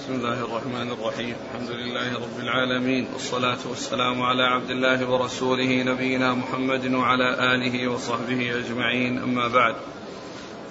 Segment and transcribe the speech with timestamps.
[0.00, 1.34] بسم الله الرحمن الرحيم.
[1.50, 3.06] الحمد لله رب العالمين.
[3.12, 9.18] والصلاة والسلام على عبد الله ورسوله نبينا محمد وعلى آله وصحبه أجمعين.
[9.18, 9.74] أما بعد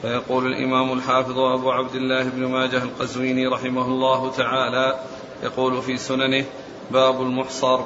[0.01, 4.99] فيقول الإمام الحافظ أبو عبد الله بن ماجه القزويني رحمه الله تعالى
[5.43, 6.45] يقول في سننه
[6.91, 7.79] باب المحصر.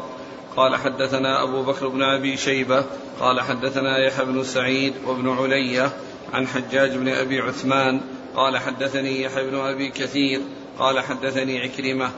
[0.56, 2.86] قال حدثنا أبو بكر بن أبي شيبة
[3.20, 5.92] قال حدثنا يحيى بن سعيد وابن علية
[6.34, 8.02] عن حجاج بن أبي عثمان
[8.36, 10.42] قال حدثني يحيى بن أبي كثير
[10.80, 12.12] قال حدثني عكرمة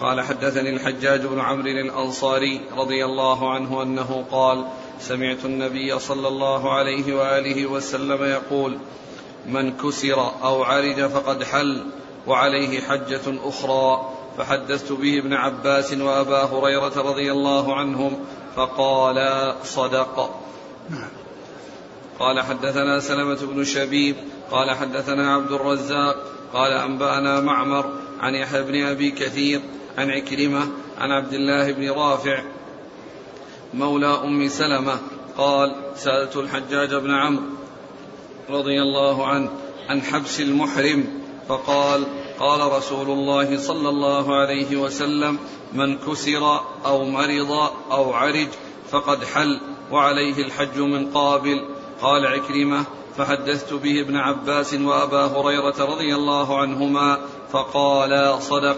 [0.00, 4.64] قال حدثني الحجاج بن عمرو الأنصاري رضي الله عنه أنه قال
[5.00, 8.78] سمعت النبي صلى الله عليه وآله وسلم يقول
[9.46, 11.84] من كسر أو عرج فقد حل
[12.26, 18.24] وعليه حجة أخرى فحدثت به ابن عباس وأبا هريرة رضي الله عنهم
[18.56, 20.30] فقالا صدق
[22.18, 24.16] قال حدثنا سلمة بن شبيب
[24.50, 29.60] قال حدثنا عبد الرزاق قال أنبأنا معمر عن يحيى بن أبي كثير
[29.98, 30.68] عن عكرمة
[30.98, 32.42] عن عبد الله بن رافع
[33.74, 34.98] مولى أم سلمة
[35.38, 37.42] قال سألت الحجاج بن عمرو
[38.50, 39.50] رضي الله عنه
[39.88, 41.04] عن حبس المحرم
[41.48, 42.06] فقال
[42.38, 45.38] قال رسول الله صلى الله عليه وسلم
[45.72, 47.50] من كسر أو مرض
[47.90, 48.48] أو عرج
[48.90, 49.60] فقد حل
[49.92, 51.64] وعليه الحج من قابل
[52.02, 52.84] قال عكرمة
[53.18, 57.18] فحدثت به ابن عباس وأبا هريرة رضي الله عنهما
[57.52, 58.76] فقالا صدق.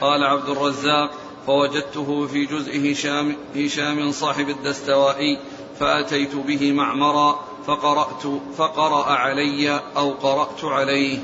[0.00, 1.10] قال عبد الرزاق
[1.46, 5.38] فوجدته في جزء هشام, هشام صاحب الدستوائي
[5.80, 8.22] فأتيت به معمرا فقرأت
[8.56, 11.18] فقرأ علي أو قرأت عليه.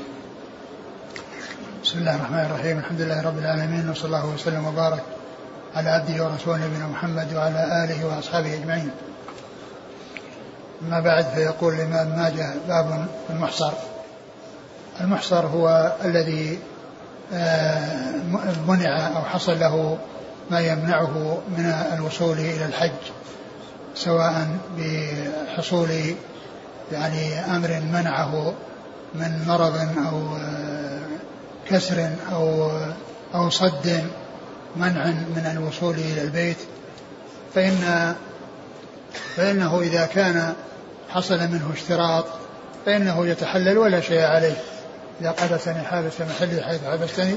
[1.83, 2.77] بسم الله الرحمن الرحيم.
[2.77, 5.03] الحمد لله رب العالمين وصلى الله وسلم وبارك
[5.75, 8.91] على عبده ورسوله نبينا محمد وعلى آله وأصحابه أجمعين.
[10.87, 13.71] أما بعد فيقول الإمام ماجه باب المحصر.
[15.01, 16.59] المحصر هو الذي
[17.33, 18.11] آه،
[18.67, 19.97] منع أو حصل له
[20.51, 22.91] ما يمنعه من الوصول إلى الحج
[23.95, 25.89] سواء بحصول
[26.91, 28.53] يعني أمر منعه
[29.15, 29.75] من مرض
[30.07, 30.99] أو آه،
[31.69, 32.71] كسر أو
[33.35, 34.03] أو صد
[34.75, 36.57] منع من الوصول إلى البيت.
[37.55, 38.15] فإن
[39.35, 40.53] فإنه إذا كان
[41.15, 42.25] حصل منه اشتراط
[42.85, 44.55] فإنه يتحلل ولا شيء عليه.
[45.21, 47.35] إذا حبسني حابس محلي حيث حبستني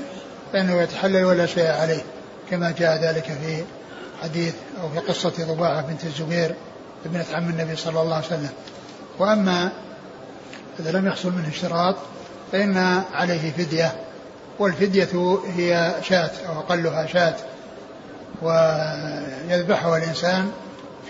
[0.52, 2.02] فإنه يتحلل ولا شيء عليه
[2.50, 3.64] كما جاء ذلك في
[4.22, 6.54] حديث أو في قصة ضباعة بنت الزبير
[7.06, 8.50] ابنة عم النبي صلى الله عليه وسلم.
[9.18, 9.70] وأما
[10.80, 11.96] إذا لم يحصل منه اشتراط
[12.52, 13.92] فإن عليه فدية
[14.58, 17.34] والفدية هي شاة أو أقلها شاة
[18.42, 20.52] ويذبحها الإنسان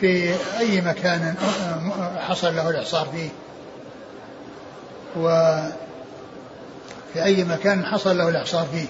[0.01, 1.35] في أي مكان
[2.19, 3.29] حصل له الإعصار فيه.
[5.17, 5.65] وفي
[7.25, 8.87] أي مكان حصل له الإعصار فيه.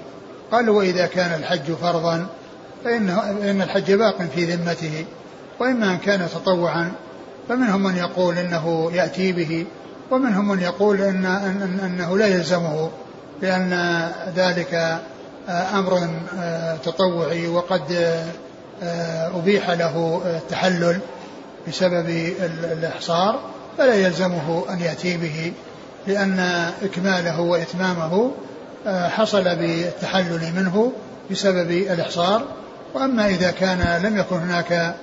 [0.53, 2.27] قالوا وإذا كان الحج فرضا
[2.85, 5.05] فإنه فإن الحج باق في ذمته.
[5.61, 6.93] وإما أن كان تطوعا
[7.49, 9.67] فمنهم من يقول إنه يأتي به
[10.11, 12.91] ومنهم من يقول إن, إن أنه لا يلزمه
[13.43, 14.03] لأن
[14.37, 15.01] ذلك
[15.49, 16.09] أمر
[16.85, 18.17] تطوعي وقد
[19.34, 21.00] أبيح له التحلل
[21.69, 22.09] بسبب
[22.72, 23.41] الإحصار
[23.78, 25.53] فلا يلزمه أن يأتي به
[26.06, 28.31] لأن إكماله وإتمامه
[28.87, 30.93] آه، حصل بالتحلل منه
[31.31, 32.44] بسبب الإحصار.
[32.94, 34.94] وأما إذا كان لم يكن هناك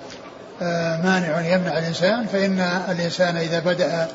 [0.61, 2.59] آه، مانع يمنع الإنسان فإن
[2.89, 4.07] الإنسان إذا بدأ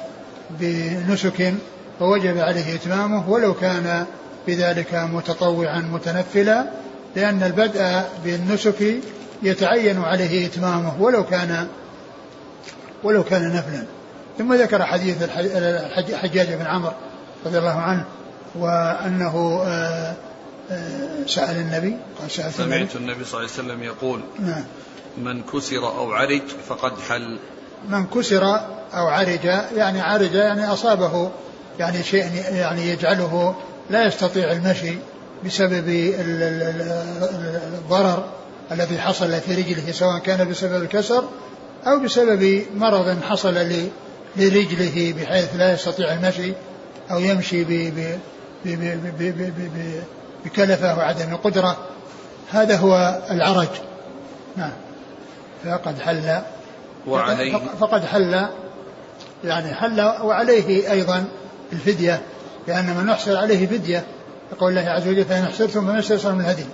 [0.51, 1.55] بنسك
[1.99, 4.05] فوجب عليه إتمامه ولو كان
[4.47, 6.65] بذلك متطوعا متنفلا
[7.17, 9.01] لأن البدء بالنسك
[9.43, 11.69] يتعين عليه إتمامه ولو كان
[13.03, 13.85] ولو كان نفلا.
[14.39, 15.23] ثم ذكر حديث
[16.09, 16.93] الحجاج بن عمرو
[17.47, 18.05] رضي الله عنه
[18.55, 20.15] وأنه آه،
[20.71, 24.65] آه، سأل النبي قال سألت سمعت النبي صلى الله عليه وسلم يقول نعم.
[25.19, 27.39] من كسر أو عرج فقد حل.
[27.89, 28.45] من كسر
[28.95, 29.45] أو عرج
[29.77, 31.31] يعني عرج يعني أصابه
[31.79, 33.55] يعني شيء يعني يجعله
[33.91, 34.95] لا يستطيع المشي
[35.45, 35.85] بسبب
[37.79, 38.40] الضرر.
[38.73, 41.25] الذي حصل في رجله سواء كان بسبب الكسر
[41.87, 43.55] أو بسبب مرض حصل
[44.37, 46.53] لرجله بحيث لا يستطيع المشي
[47.11, 47.65] أو يمشي
[50.45, 51.77] بكلفة وعدم قدرة.
[52.51, 53.69] هذا هو العرج.
[54.57, 54.73] نعم.
[55.65, 56.41] فقد حل.
[57.07, 58.47] وعليه فقد حل.
[59.45, 61.25] يعني حل وعليه أيضا
[61.73, 62.21] الفدية
[62.69, 64.05] لأن من يحصل عليه فدية
[64.53, 66.65] يقول الله عز وجل فإن أحسرتم فمن استيسر من الهدي.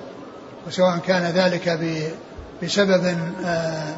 [0.67, 1.79] وسواء كان ذلك
[2.63, 3.97] بسبب آه،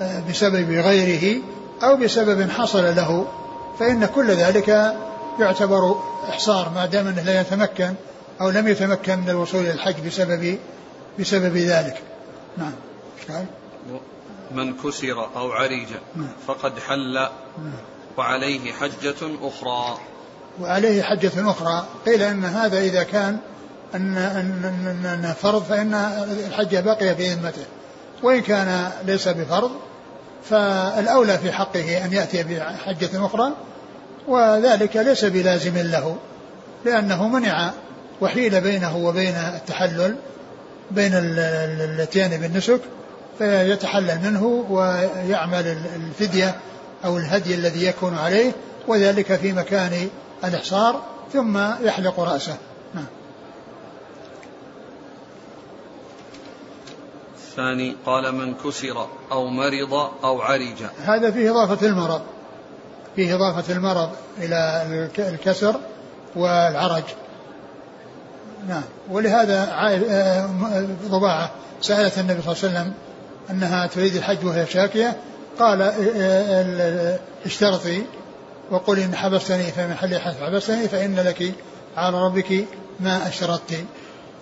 [0.00, 1.42] آه، بسبب غيره
[1.82, 3.26] أو بسبب حصل له
[3.78, 4.96] فإن كل ذلك
[5.40, 7.94] يعتبر إحصار ما دام أنه لا يتمكن
[8.40, 10.58] أو لم يتمكن من الوصول إلى الحج بسبب
[11.18, 12.02] بسبب ذلك.
[12.56, 12.72] نعم.
[14.50, 15.86] من كسر أو عرج
[16.16, 16.28] نعم.
[16.46, 17.28] فقد حل نعم.
[18.16, 19.98] وعليه حجة أخرى.
[20.60, 21.86] وعليه حجة أخرى.
[22.06, 23.38] قيل أن هذا إذا كان
[23.94, 25.94] أن أن أن, أن فرض فإن
[26.48, 27.64] الحجة بقي في ذمته
[28.22, 29.70] وإن كان ليس بفرض
[30.44, 33.52] فالأولى في حقه أن يأتي بحجة أخرى
[34.28, 36.16] وذلك ليس بلازم له
[36.84, 37.70] لأنه منع
[38.20, 40.16] وحيل بينه وبين التحلل
[40.90, 42.80] بين الاتيان بالنسك
[43.38, 46.54] فيتحلل منه ويعمل الفدية
[47.04, 48.52] أو الهدي الذي يكون عليه
[48.88, 50.08] وذلك في مكان
[50.44, 51.02] الإحصار
[51.32, 52.56] ثم يحلق رأسه.
[57.58, 59.92] الثاني قال من كسر أو مرض
[60.24, 60.82] أو عرج.
[61.04, 62.22] هذا فيه إضافة المرض.
[63.16, 64.86] فيه إضافة المرض إلى
[65.18, 65.74] الكسر
[66.36, 67.02] والعرج.
[68.68, 68.82] نعم.
[69.10, 69.64] ولهذا
[71.08, 71.50] ضباعة.
[71.80, 72.92] سألت النبي صلى الله عليه وسلم
[73.50, 75.16] أنها تريد الحج وهي شاكية.
[75.58, 75.82] قال
[77.46, 78.02] اشترطي
[78.70, 81.54] وقل إن حبستني فمن حل حبستني فإن لك
[81.96, 82.64] على ربك
[83.00, 83.84] ما أشرطت.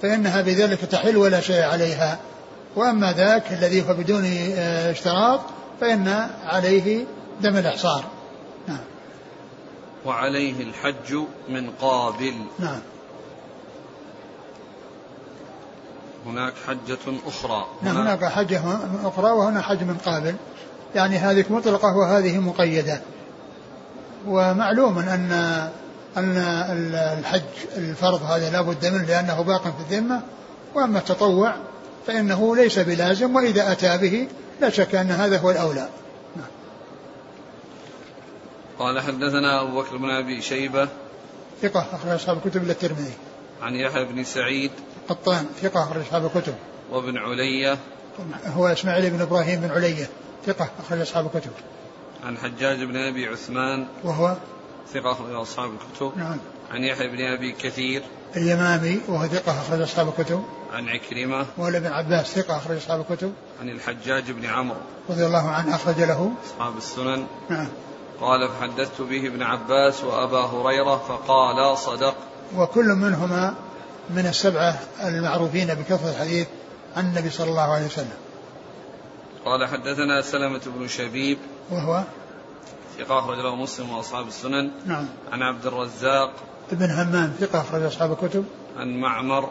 [0.02, 2.18] فإنها بذلك تحل ولا شيء عليها.
[2.76, 5.40] وأما ذاك الذي هو بدون آه، اشتراط
[5.80, 7.04] فإن عليه
[7.40, 8.04] دم الإحصار.
[8.68, 8.84] نعم.
[10.04, 11.14] وعليه الحج
[11.48, 12.34] من قابل.
[12.58, 12.80] نعم.
[16.26, 17.66] هناك حجة أخرى.
[17.82, 18.62] نعم هناك حجة
[19.04, 20.34] أخرى وهنا حج من قابل.
[20.94, 23.00] يعني هذه مطلقة وهذه مقيدة.
[24.26, 25.32] ومعلوم أن
[26.16, 26.36] أن
[27.18, 27.42] الحج
[27.76, 30.22] الفرض هذا لا بد منه لأنه باق في الذمة.
[30.74, 31.54] وأما التطوع
[32.06, 34.28] فإنه ليس بلازم وإذا أتى به
[34.60, 35.88] لا شك أن هذا هو الأولى.
[36.36, 36.46] نعم.
[38.78, 40.88] قال حدثنا أبو بكر بن أبي شيبة
[41.62, 43.12] ثقة أخرج أصحاب الكتب إلا الترمذي.
[43.62, 44.70] عن يحيى بن سعيد
[45.08, 46.54] قطان ثقة أخرج أصحاب الكتب.
[46.90, 47.78] وابن علية
[48.46, 50.08] هو إسماعيل بن إبراهيم بن علية
[50.46, 51.50] ثقة أخرج أصحاب الكتب.
[52.24, 54.36] عن حجاج بن أبي عثمان وهو؟
[54.94, 56.18] ثقة أخرج أصحاب الكتب.
[56.18, 56.38] نعم.
[56.70, 58.02] عن يحيى بن أبي كثير
[58.36, 60.44] اليمامي وهو ثقة أخرج أصحاب الكتب.
[60.72, 63.32] عن عكرمة ولا ابن عباس ثقة أخرج أصحاب الكتب.
[63.60, 64.78] عن الحجاج بن عمرو.
[65.10, 66.32] رضي الله عنه أخرج له.
[66.46, 67.26] أصحاب السنن.
[67.50, 67.68] نعم.
[68.20, 72.14] قال فحدثت به ابن عباس وأبا هريرة فقال صدق.
[72.56, 73.54] وكل منهما
[74.10, 76.46] من السبعة المعروفين بكثرة الحديث
[76.96, 78.16] عن النبي صلى الله عليه وسلم.
[79.44, 81.38] قال حدثنا سلمة بن شبيب.
[81.70, 82.02] وهو؟
[82.98, 84.70] ثقة أخرج له مسلم وأصحاب السنن.
[84.86, 85.06] نعم.
[85.32, 86.32] عن عبد الرزاق.
[86.72, 88.44] ابن همام ثقة أخرج أصحاب الكتب.
[88.78, 89.50] عن معمر.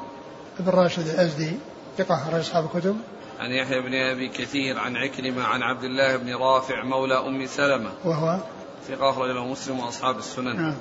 [0.59, 1.51] ابن راشد الأزدي
[1.97, 2.97] ثقة أخرج أصحاب الكتب.
[3.39, 7.91] عن يحيى بن أبي كثير عن عكرمة عن عبد الله بن رافع مولى أم سلمة.
[8.05, 8.39] وهو؟
[8.87, 10.55] ثقة أخرج له مسلم وأصحاب السنن.
[10.55, 10.75] نعم.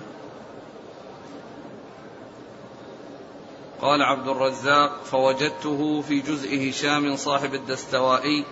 [3.83, 8.45] قال عبد الرزاق فوجدته في جزء هشام صاحب الدستوائي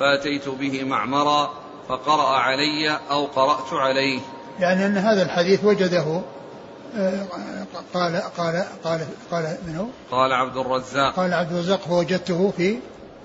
[0.00, 1.50] فأتيت به معمرا
[1.88, 4.20] فقرأ علي أو قرأت عليه.
[4.60, 6.22] يعني أن هذا الحديث وجده
[7.94, 11.14] قال قال قال قال منه قال عبد الرزاق.
[11.16, 12.78] قال عبد الرزاق فوجدته في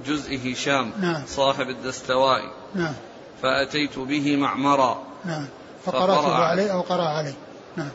[0.05, 1.23] جزء هشام نعم.
[1.27, 2.49] صاحب الدستوائي.
[2.75, 2.93] نعم.
[3.41, 5.03] فأتيت به معمرا.
[5.25, 5.47] نعم.
[5.85, 7.33] فقرأته عليه أو قرأ عليه.
[7.77, 7.91] نعم.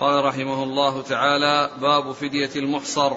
[0.00, 3.12] قال رحمه الله تعالى باب فدية المحصر.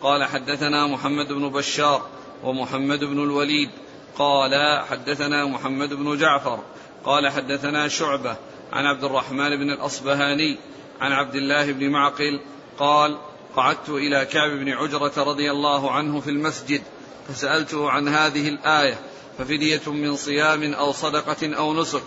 [0.00, 2.02] قال حدثنا محمد بن بشار
[2.44, 3.70] ومحمد بن الوليد.
[4.18, 6.58] قال حدثنا محمد بن جعفر
[7.04, 8.36] قال حدثنا شعبة
[8.72, 10.58] عن عبد الرحمن بن الأصبهاني
[11.00, 12.40] عن عبد الله بن معقل
[12.78, 13.18] قال
[13.56, 16.82] قعدت إلى كعب بن عجرة رضي الله عنه في المسجد
[17.28, 18.98] فسألته عن هذه الآية
[19.38, 22.02] ففدية من صيام أو صدقة أو نسك.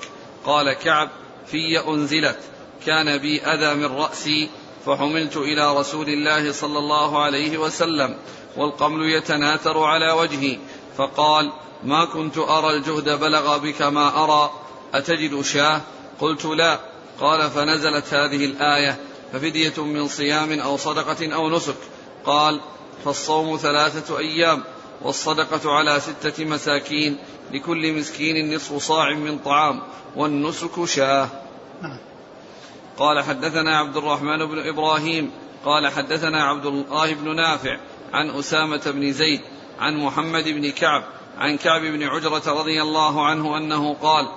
[0.45, 1.09] قال كعب
[1.47, 2.39] في أنزلت
[2.85, 4.49] كان بي أذى من رأسي
[4.85, 8.17] فحملت إلى رسول الله صلى الله عليه وسلم
[8.57, 10.57] والقمل يتناثر على وجهي
[10.97, 11.51] فقال
[11.83, 14.64] ما كنت أرى الجهد بلغ بك ما أرى.
[14.97, 15.81] أتجد شاه؟
[16.19, 16.79] قلت لا.
[17.19, 18.99] قال فنزلت هذه الآية
[19.33, 21.75] ففدية من صيام أو صدقة أو نسك.
[22.25, 22.61] قال
[23.05, 24.63] فالصوم ثلاثة أيام
[25.01, 27.17] والصدقة على ستة مساكين
[27.51, 29.81] لكل مسكين نصف صاع من طعام
[30.15, 31.29] والنسك شاه.
[31.81, 31.97] نعم.
[32.97, 35.31] قال حدثنا عبد الرحمن بن إبراهيم
[35.65, 37.77] قال حدثنا عبد الله بن نافع
[38.13, 39.41] عن أسامة بن زيد
[39.79, 41.03] عن محمد بن كعب
[41.37, 44.27] عن كعب بن عجرة رضي الله عنه أنه قال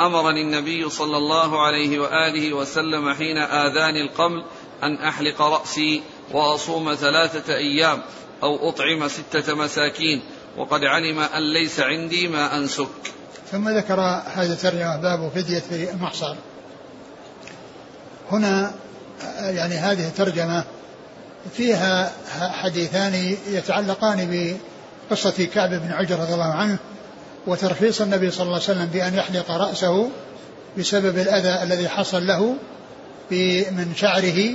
[0.00, 4.44] أمرني النبي صلى الله عليه وآله وسلم حين آذاني القمل
[4.82, 8.02] أن أحلق رأسي وأصوم ثلاثة أيام
[8.42, 10.22] أو أطعم ستة مساكين
[10.56, 12.88] وقد علم أن ليس عندي ما أنسك.
[13.52, 14.00] ثم ذكر
[14.34, 16.36] هذا الترجمة باب فدية في المحصر
[18.30, 18.74] هنا
[19.38, 20.64] يعني هذه الترجمة
[21.52, 22.12] فيها
[22.50, 24.56] حديثان يتعلقان
[25.10, 26.78] بقصة كعب بن عجر رضي الله عنه
[27.46, 30.10] وترخيص النبي صلى الله عليه وسلم بأن يحلق رأسه
[30.78, 32.56] بسبب الأذى الذي حصل له
[33.70, 34.54] من شعره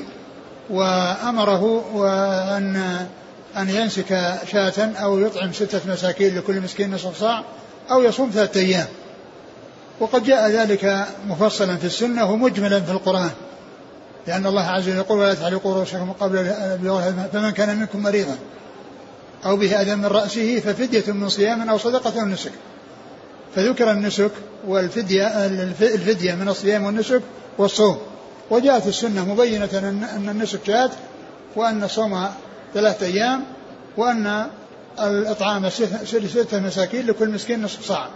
[0.69, 3.05] وأمره وأن
[3.57, 7.43] أن ينسك شاة أو يطعم ستة مساكين لكل مسكين نصف صاع
[7.91, 8.87] أو يصوم ثلاثة أيام.
[9.99, 13.31] وقد جاء ذلك مفصلا في السنة ومجملا في القرآن
[14.27, 16.51] لأن الله عز وجل يقول ولا تعلقوا رؤوسكم قبل
[17.33, 18.37] فمن كان منكم مريضا
[19.45, 22.51] أو به أذى من رأسه ففدية من صيام أو صدقة أو نسك.
[23.55, 24.31] فذكر النسك
[24.67, 25.45] والفدية
[25.81, 27.21] الفدية من الصيام والنسك
[27.57, 27.97] والصوم.
[28.49, 29.69] وجاءت السنة مبينة
[30.15, 30.89] أن النسك شاة
[31.55, 32.27] وأن الصوم
[32.73, 33.43] ثلاثة أيام
[33.97, 34.47] وأن
[34.99, 38.07] الإطعام ستة مساكين لكل مسكين نصف صاع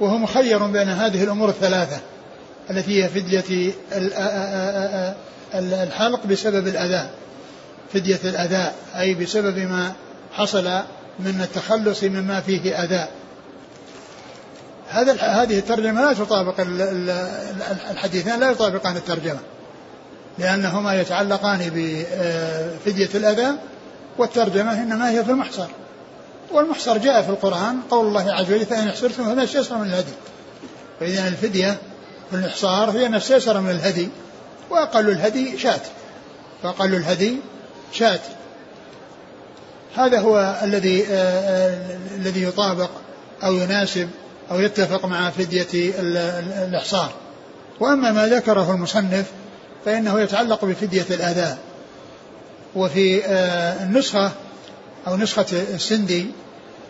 [0.00, 2.00] وهو مخير بين هذه الأمور الثلاثة
[2.70, 3.72] التي هي فدية
[5.54, 7.10] الحلق بسبب الأذى.
[7.92, 9.92] فدية الأذى أي بسبب ما
[10.32, 10.64] حصل
[11.18, 13.08] من التخلص مما فيه أذى.
[14.88, 16.54] هذا هذه الترجمة لا تطابق
[17.90, 19.40] الحديثان لا يطابقان الترجمة.
[20.38, 23.52] لأنهما يتعلقان بفدية الأذى
[24.18, 25.66] والترجمة إنما هي في المحصر.
[26.52, 30.12] والمحصر جاء في القرآن قول الله عز وجل فإن أحصرتم فما استيسر من الهدي.
[31.00, 31.76] فإذا الفدية
[32.30, 34.08] في الإحصار هي ما استيسر من الهدي
[34.70, 35.80] وأقل الهدي شاة
[36.62, 37.36] فأقل الهدي
[37.92, 38.20] شاة
[39.96, 41.04] هذا هو الذي
[42.16, 42.90] الذي يطابق
[43.44, 44.08] أو يناسب
[44.50, 45.92] أو يتفق مع فدية
[46.64, 47.12] الإحصار.
[47.80, 49.26] وأما ما ذكره المصنف
[49.84, 51.56] فإنه يتعلق بفدية الأذى
[52.76, 54.32] وفي آه، النسخة
[55.06, 56.26] أو نسخة السندي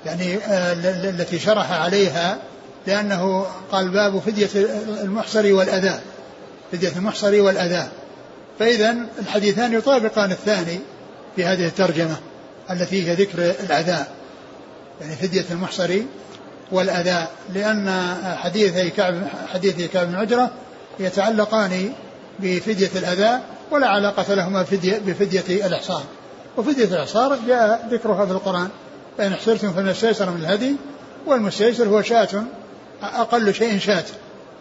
[0.07, 0.73] يعني آه،
[1.11, 2.39] التي شرح عليها
[2.87, 4.49] لأنه قال باب فدية
[5.03, 6.01] المحصر والأذى
[6.73, 7.89] فدية المحصر والأذى
[8.59, 10.81] فإذا الحديثان يطابقان الثاني
[11.37, 12.17] في هذه الترجمة
[12.71, 14.05] التي هي ذكر الأذى
[15.01, 15.91] يعني فدية المحصر
[16.73, 19.15] والأذى لأن حديثي كعب
[19.53, 20.51] حديثي كعب بن عجرة
[20.99, 21.93] يتعلقان
[22.39, 26.03] بفدية الأذى ولا علاقة لهما فدية بفدية الإحصار.
[26.57, 28.69] وفدية الإحصار جاء ذكرها في القرآن
[29.19, 30.77] فإن احصرتم فما استيسر من الهدي
[31.27, 32.45] والمستيسر هو شاة
[33.03, 34.05] أقل شيء شاة.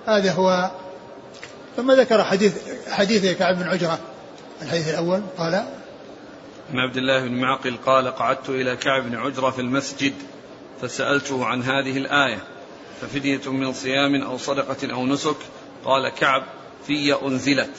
[0.08, 0.72] هذا هو.
[1.78, 2.54] ثم ذكر حديث
[2.90, 4.00] حديث كعب بن عجرة.
[4.62, 5.56] الحديث الأول قال
[6.74, 10.14] عن عبد الله بن معقل قال قعدت إلى كعب بن عجرة في المسجد
[10.82, 12.44] فسألته عن هذه الآية
[13.02, 15.36] ففدية من صيام أو صدقة أو نسك؟
[15.86, 16.44] قال كعب
[16.88, 17.72] في أنزلت.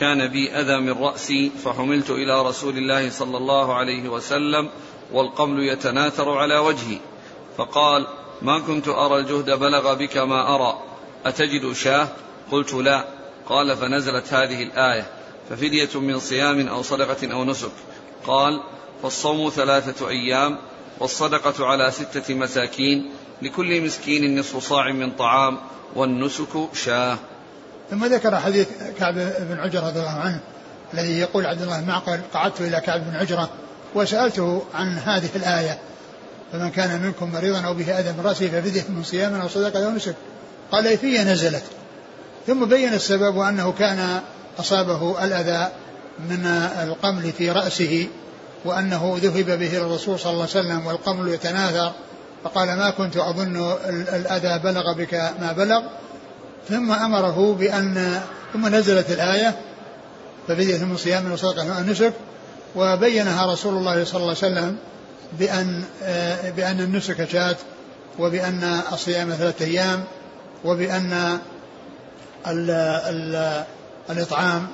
[0.00, 4.68] كان بي أذى من رأسي فحملت إلى رسول الله صلى الله عليه وسلم
[5.12, 6.98] والقمل يتناثر على وجهي.
[7.56, 8.06] فقال
[8.42, 10.82] ما كنت أرى الجهد بلغ بك ما أرى
[11.26, 12.08] أتجد شاه؟
[12.52, 13.04] قلت لا.
[13.46, 15.06] قال فنزلت هذه الآية
[15.50, 17.72] ففدية من صيام أو صدقة أو نسك.
[18.26, 18.60] قال
[19.02, 20.58] فالصوم ثلاثة أيام
[21.00, 23.10] والصدقة على ستة مساكين
[23.42, 25.58] لكل مسكين نصف صاع من طعام
[25.94, 27.18] والنسك شاة.
[27.90, 30.40] ثم ذكر حديث كعب بن عجرة رضي الله عنه
[30.94, 33.50] الذي يقول عبد الله معقل قعدت إلى كعب بن عجرة
[33.94, 35.78] وسألته عن هذه الآية
[36.52, 39.90] فمن كان منكم مريضا أو به أذى من رأسه ففدية من صيام أو صدقة أو
[39.90, 40.14] نسك.
[40.72, 41.64] قال في نزلت.
[42.46, 44.20] ثم بين السبب وأنه كان
[44.58, 45.72] أصابه الأذى
[46.18, 46.46] من
[46.82, 48.08] القمل في رأسه
[48.64, 51.92] وأنه ذهب به الرسول صلى الله عليه وسلم والقمل يتناثر
[52.44, 55.82] فقال ما كنت أظن الأذى بلغ بك ما بلغ.
[56.68, 58.20] ثم أمره بأن
[58.52, 59.58] ثم نزلت الآية
[60.48, 62.12] فبديت من صيام وصدقة النسك
[62.76, 64.76] وبينها رسول الله صلى الله عليه وسلم
[65.38, 65.84] بأن
[66.56, 67.56] بأن النسك شاة
[68.18, 70.04] وبأن الصيام ثلاثة أيام
[70.64, 71.38] وبأن
[72.46, 73.64] ال ال
[74.10, 74.66] الإطعام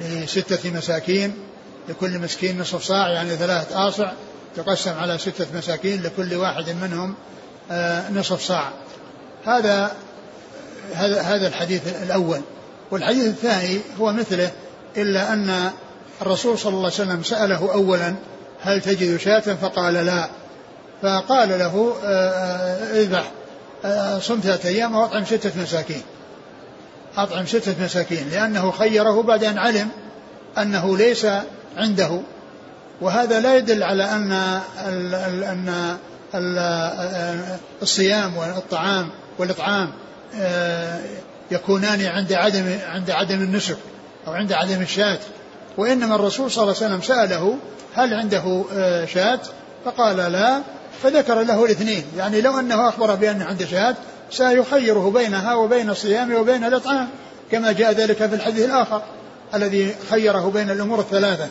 [0.00, 1.34] لستة مساكين.
[1.88, 4.12] لكل مسكين نصف صاع يعني ثلاثة آصع
[4.56, 7.14] تقسم على ستة مساكين لكل واحد منهم
[7.70, 8.70] آه، نصف صاع.
[9.44, 9.92] هذا
[10.94, 12.40] هذا هذا الحديث الأول.
[12.90, 14.50] والحديث الثاني هو مثله
[14.96, 15.70] إلا أن
[16.22, 18.14] الرسول صلى الله عليه وسلم سأله أولا
[18.60, 20.28] هل تجد شاة؟ فقال لا.
[21.02, 23.30] فقال له آه، آه، اذبح.
[24.20, 26.02] صم ثلاثة أيام وأطعم ستة مساكين.
[27.16, 29.88] أطعم ستة مساكين لأنه خيره بعد أن علم
[30.58, 31.26] أنه ليس
[31.76, 32.20] عنده.
[33.00, 34.32] وهذا لا يدل على أن
[35.44, 35.96] أن
[37.82, 39.92] الصيام والطعام والإطعام
[40.40, 41.00] آه،
[41.50, 43.76] يكونان عند عدم عند عدم النسك
[44.26, 45.18] أو عند عدم الشاة.
[45.76, 47.56] وإنما الرسول صلى الله عليه وسلم سأله
[47.94, 49.40] هل عنده آه، شاة؟
[49.84, 50.60] فقال لا
[51.02, 52.04] فذكر له الاثنين.
[52.16, 53.96] يعني لو أنه أخبره بأن عنده شاة
[54.30, 57.08] سيخيره بينها وبين الصيام وبين الإطعام
[57.50, 59.02] كما جاء ذلك في الحديث الآخر.
[59.54, 61.48] الذي خيره بين الأمور الثلاثة.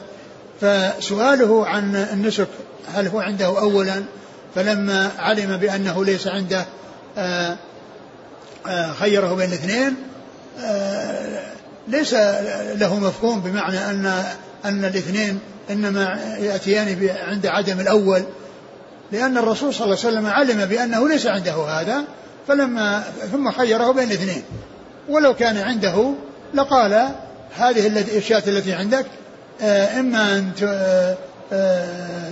[0.61, 2.47] فسؤاله عن النسك
[2.93, 4.03] هل هو عنده أولا؟
[4.55, 6.65] فلما علم بأنه ليس عنده
[7.17, 7.57] آه،
[8.67, 9.95] آه، خيره بين الاثنين
[10.59, 11.43] آه،
[11.87, 12.13] ليس
[12.75, 14.23] له مفهوم بمعنى أن
[14.65, 15.39] أن الاثنين
[15.69, 18.23] إنما يأتيان عند عدم الأول.
[19.11, 22.03] لأن الرسول صلى الله عليه وسلم علم بأنه ليس عنده هذا
[22.47, 24.43] فلما ثم خيره بين اثنين
[25.09, 26.13] ولو كان عنده
[26.53, 27.09] لقال
[27.57, 29.05] هذه الأشياء التي عندك
[29.61, 31.17] آه، إما أن آه،
[31.51, 32.31] آه،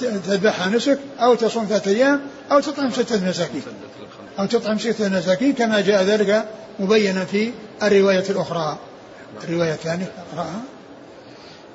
[0.00, 2.20] تذبحها نسك أو تصوم ثلاثة أيام
[2.52, 3.62] أو تطعم ستة مساكين.
[4.38, 8.78] أو تطعم ستة مساكين كما جاء ذلك مبينا في الرواية الأخرى.
[9.44, 10.60] الرواية الثانية اقراها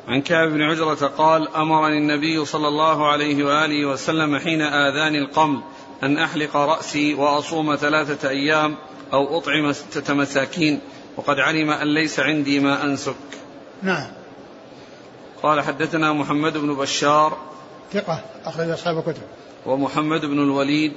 [0.07, 5.61] عن كعب بن عجرة قال أمرني النبي صلى الله عليه وآله وسلم حين آذاني القمل
[6.03, 8.75] أن أحلق رأسي وأصوم ثلاثة أيام
[9.13, 10.79] أو أطعم ستة مساكين.
[11.17, 13.15] وقد علم أن ليس عندي ما أنسك.
[13.81, 14.07] نعم.
[15.43, 17.37] قال حدثنا محمد بن بشار.
[17.93, 19.21] ثقة أخرج أصحاب الكتب.
[19.65, 20.93] ومحمد بن الوليد.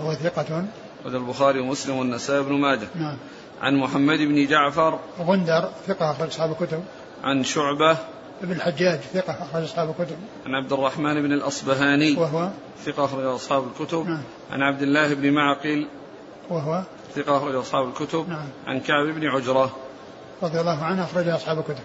[0.00, 0.64] هو ثقة.
[1.00, 2.88] أخرج البخاري ومسلم والنسائي بن ماجه.
[2.94, 3.16] نعم.
[3.62, 4.98] عن محمد بن جعفر.
[5.20, 6.84] غندر ثقة أخرج أصحاب الكتب.
[7.24, 7.96] عن شعبة.
[8.42, 10.16] ابن الحجاج ثقة أخرج أصحاب الكتب.
[10.46, 12.16] عن عبد الرحمن بن الأصبهاني.
[12.16, 12.48] وهو.
[12.84, 14.06] ثقة أخرج أصحاب الكتب.
[14.06, 14.22] نعم.
[14.52, 15.86] عن عبد الله بن معقل.
[16.50, 16.82] وهو
[17.14, 18.48] ثقة أخرج أصحاب الكتب نعم.
[18.66, 19.76] عن كعب بن عجرة.
[20.42, 21.82] رضي الله عنه أخرج أصحاب الكتب.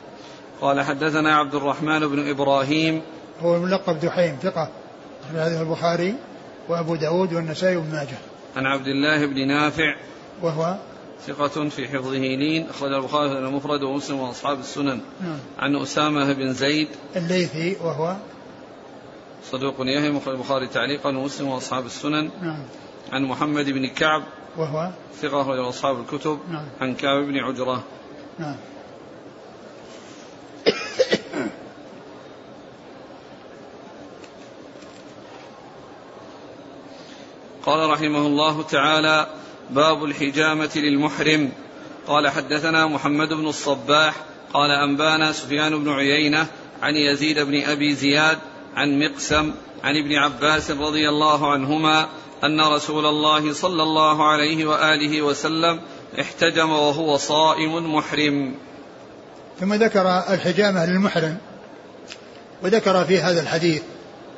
[0.62, 3.02] قال حدثنا عبد الرحمن بن إبراهيم.
[3.42, 4.70] هو الملقب دحيم ثقة
[5.34, 6.16] هذه البخاري
[6.70, 8.18] وأبو داود والنسائي وابن ماجه.
[8.56, 9.96] عن عبد الله بن نافع.
[10.42, 10.76] وهو
[11.28, 15.02] ثقة في حفظه لين أخرج البخاري المفرد ومسلم وأصحاب السنن.
[15.22, 15.40] نعم.
[15.60, 16.88] عن أسامة بن زيد.
[17.16, 18.16] الليثي وهو
[19.52, 22.30] صدوق يهم أخرج البخاري تعليقا ومسلم وأصحاب السنن.
[22.42, 22.64] نعم.
[23.12, 24.24] عن محمد بن كعب.
[24.58, 24.90] وهو
[25.22, 26.66] ثقة أخرج أصحاب الكتب نعم.
[26.82, 27.84] عن كعب بن عجرة.
[28.40, 28.56] نعم.
[37.66, 39.28] قال رحمه الله تعالى
[39.70, 41.52] باب الحجامة للمحرم.
[42.08, 44.16] قال حدثنا محمد بن الصباح.
[44.54, 46.48] قال أنبانا سفيان بن عيينة
[46.82, 48.40] عن يزيد بن أبي زياد
[48.76, 52.10] عن مقسم عن ابن عباس رضي الله عنهما
[52.44, 55.80] أن رسول الله صلى الله عليه وآله وسلم
[56.20, 58.56] احتجم وهو صائم محرم.
[59.60, 61.38] ثم ذكر الحجامة للمحرم
[62.64, 63.82] وذكر في هذا الحديث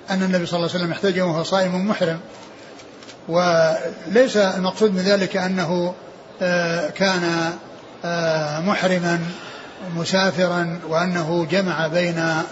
[0.09, 2.19] أن النبي صلى الله عليه وسلم احتجم وهو صائم محرم
[3.29, 5.93] وليس المقصود من ذلك أنه
[6.41, 7.53] آه، كان
[8.05, 9.19] آه، محرما
[9.95, 12.43] مسافرا وأنه جمع بين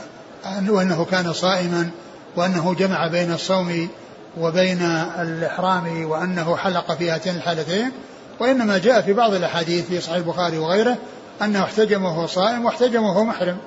[0.70, 1.90] وأنه كان صائما
[2.36, 3.90] وأنه جمع بين الصوم
[4.38, 4.82] وبين
[5.22, 7.92] الإحرام وأنه حلق في هاتين الحالتين
[8.40, 10.98] وإنما جاء في بعض الأحاديث في صحيح البخاري وغيره
[11.42, 13.58] أنه احتجم وهو صائم واحتجم وهو محرم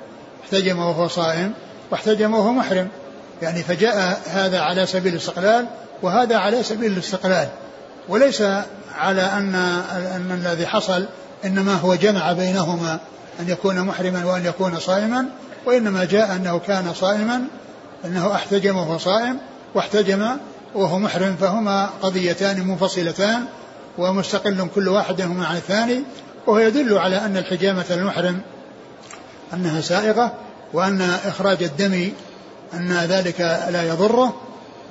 [0.43, 1.53] احتجم وهو صائم
[1.91, 2.87] واحتجم وهو محرم.
[3.41, 5.65] يعني فجاء هذا على سبيل الاستقلال
[6.01, 7.47] وهذا على سبيل الاستقلال.
[8.09, 8.41] وليس
[8.95, 9.55] على أن,
[10.15, 11.05] أن الذي حصل
[11.45, 12.99] إنما هو جمع بينهما
[13.39, 15.25] أن يكون محرما وأن يكون صائما
[15.65, 17.41] وإنما جاء أنه كان صائما
[18.05, 19.37] أنه احتجم وهو صائم
[19.75, 20.37] واحتجم
[20.75, 23.45] وهو محرم فهما قضيتان منفصلتان
[23.97, 26.03] ومستقل كل واحد منهما عن الثاني
[26.47, 28.41] وهو يدل على أن الحجامة المحرم
[29.53, 30.33] أنها سائغة
[30.73, 32.11] وأن إخراج الدم
[32.73, 34.41] أن ذلك لا يضره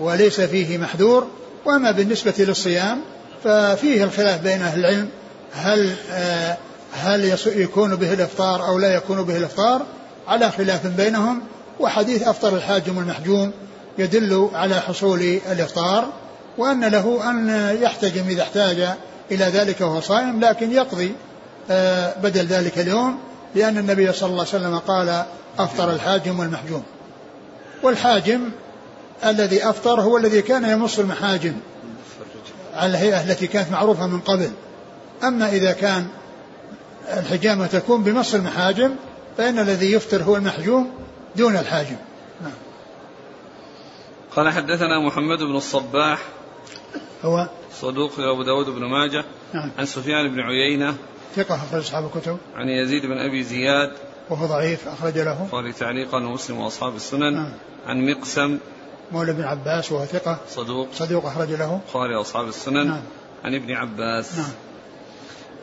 [0.00, 1.26] وليس فيه محذور
[1.64, 3.00] وأما بالنسبة للصيام
[3.44, 5.08] ففيه الخلاف بين أهل العلم
[5.52, 6.56] هل آه
[6.92, 9.82] هل يكون به الإفطار أو لا يكون به الإفطار
[10.28, 11.42] على خلاف بينهم
[11.80, 13.52] وحديث أفطر الحاجم المحجوم
[13.98, 15.20] يدل على حصول
[15.52, 16.12] الإفطار
[16.58, 17.48] وأن له أن
[17.82, 18.88] يحتجم إذا احتاج
[19.30, 21.12] إلى ذلك وهو صائم لكن يقضي
[21.70, 23.18] آه، بدل ذلك اليوم
[23.54, 25.24] لأن النبي صلى الله عليه وسلم قال
[25.58, 26.82] أفطر الحاجم والمحجوم
[27.82, 28.40] والحاجم
[29.26, 31.54] الذي أفطر هو الذي كان يمص المحاجم
[32.74, 34.50] على الهيئة التي كانت معروفة من قبل
[35.24, 36.06] أما إذا كان
[37.12, 38.94] الحجامة تكون بمص المحاجم
[39.38, 40.90] فإن الذي يفطر هو المحجوم
[41.36, 41.96] دون الحاجم.
[44.36, 46.18] قال حدثنا محمد بن الصباح.
[47.22, 49.24] هو صدوق أبو داود بن ماجة.
[49.52, 49.70] نعم.
[49.78, 50.96] عن سفيان بن عيينة.
[51.36, 52.38] ثقة أخرج أصحاب الكتب.
[52.54, 53.92] عن يزيد بن أبي زياد.
[54.30, 55.48] وهو ضعيف أخرج له.
[55.52, 57.34] قال تعليقا ومسلم وأصحاب السنن.
[57.34, 57.52] نعم.
[57.86, 58.58] عن مقسم.
[59.12, 60.38] مولى بن عباس وهو ثقة.
[60.48, 60.88] صدوق.
[60.92, 61.80] صدوق أخرج له.
[61.86, 62.86] البخاري وأصحاب السنن.
[62.86, 63.02] نعم.
[63.44, 64.38] عن ابن عباس.
[64.38, 64.50] نعم.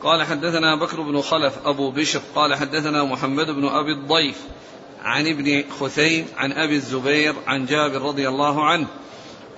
[0.02, 2.20] قال حدثنا بكر بن خلف أبو بشر.
[2.34, 4.46] قال حدثنا محمد بن أبي الضيف.
[5.02, 8.86] عن ابن خثيم عن أبي الزبير عن جابر رضي الله عنه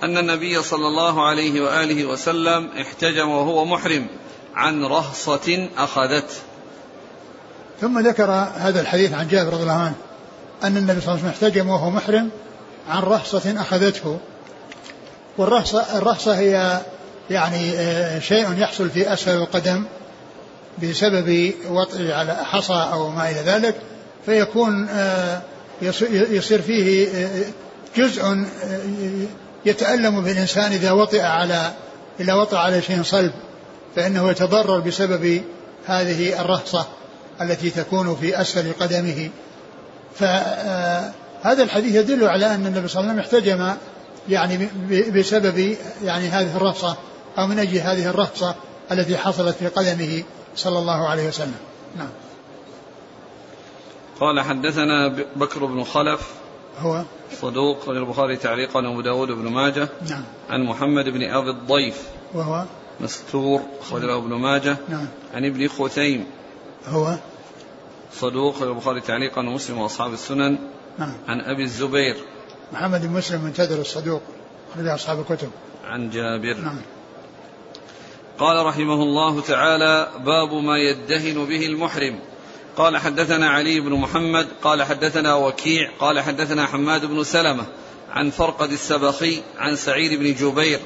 [0.03, 4.07] أن النبي صلى الله عليه وآله وسلم احتجم وهو محرم
[4.55, 6.35] عن رهصة أخذته
[7.81, 9.95] ثم ذكر هذا الحديث عن جابر رضي الله عنه
[10.63, 12.29] أن النبي صلى الله عليه وسلم احتجم وهو محرم
[12.89, 14.19] عن رخصة أخذته.
[15.37, 16.81] والرخصة الرخصة هي
[17.29, 19.85] يعني آه، شيء يحصل في أسفل القدم
[20.83, 23.75] بسبب وطئ على حصى أو ما إلى ذلك.
[24.25, 25.41] فيكون آه،
[26.11, 27.45] يصير فيه آه،
[27.97, 28.45] جزء
[29.65, 31.71] يتألم بالإنسان إذا وطئ على
[32.19, 33.31] إذا وطئ على شيء صلب
[33.95, 35.41] فإنه يتضرر بسبب
[35.85, 36.85] هذه الرهصة
[37.41, 39.29] التي تكون في أسفل قدمه.
[40.15, 43.75] فهذا الحديث يدل على أن النبي صلى الله عليه وسلم احتجم
[44.29, 46.97] يعني بسبب يعني هذه الرهصة
[47.37, 48.55] أو من أجل هذه الرهصة
[48.91, 50.23] التي حصلت في قدمه
[50.55, 51.55] صلى الله عليه وسلم.
[51.97, 52.09] نعم.
[54.19, 56.33] قال حدثنا بكر بن خلف.
[56.79, 57.03] هو
[57.41, 59.89] صدوق البخاري تعليقا وأبو داود بن ماجه.
[60.09, 60.23] نعم.
[60.49, 62.07] عن محمد بن أبي الضيف.
[62.33, 62.63] وهو
[62.99, 64.77] مستور أخرج له ابن ماجه.
[64.89, 65.07] نعم.
[65.33, 66.25] عن ابن خثيم.
[66.87, 67.15] هو
[68.13, 70.57] صدوق البخاري تعليقا ومسلم وأصحاب السنن.
[70.97, 71.13] نعم.
[71.27, 72.15] عن أبي الزبير.
[72.73, 74.21] محمد بن مسلم منتظر الصدوق
[74.73, 75.49] أخرج أصحاب الكتب.
[75.85, 76.57] عن جابر.
[76.57, 76.81] نعم.
[78.39, 82.19] قال رحمه الله تعالى باب ما يدهن به المحرم.
[82.77, 87.65] قال حدثنا علي بن محمد قال حدثنا وكيع قال حدثنا حماد بن سلمة
[88.11, 90.79] عن فرقد السبخي عن سعيد بن جبير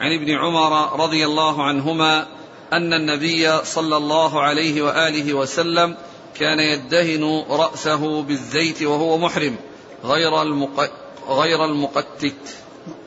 [0.00, 2.26] عن ابن عمر رضي الله عنهما
[2.72, 5.96] أن النبي صلى الله عليه وآله وسلم
[6.34, 9.56] كان يدهن رأسه بالزيت وهو محرم
[10.04, 10.90] غير المق...
[11.28, 12.56] غير المقتت.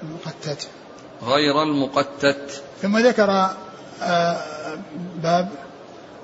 [0.04, 0.68] المقتت.
[1.24, 2.64] غير المقتت.
[2.82, 3.56] ثم ذكر
[4.02, 4.38] آه،
[5.24, 5.50] باب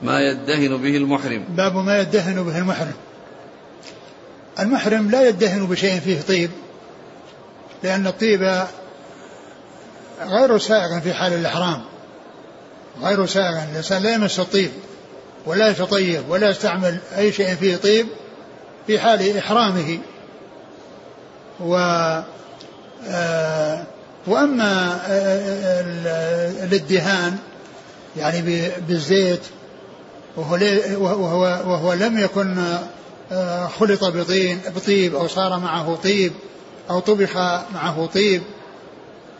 [0.03, 1.43] ما يدهن به المحرم.
[1.49, 2.93] باب ما يدهن به المحرم.
[4.59, 6.51] المحرم لا يدهن بشيء فيه طيب
[7.83, 8.65] لأن الطيب
[10.21, 11.81] غير سائغ في حال الإحرام.
[13.01, 14.71] غير سائغ الإنسان لا يمس الطيب
[15.45, 18.07] ولا يتطيب ولا يستعمل أي شيء فيه طيب
[18.87, 19.99] في حال إحرامه.
[21.59, 21.75] و
[23.07, 23.83] آه
[24.27, 27.37] وأما آه الادهان
[28.17, 29.41] يعني بالزيت
[30.38, 30.60] وهو,
[30.98, 32.58] وهو, وهو لم يكن
[33.32, 36.34] آه خلط بطين بطيب أو صار معه طيب
[36.89, 37.38] أو طبخ
[37.74, 38.41] معه طيب.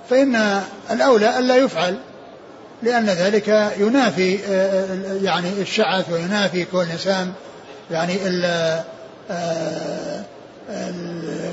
[0.10, 1.98] فإن الأولى ألا يفعل
[2.84, 7.34] لأن ذلك ينافي آه، آه، يعني الشعث وينافي كون الإنسان
[7.92, 8.18] يعني
[9.32, 10.24] آه،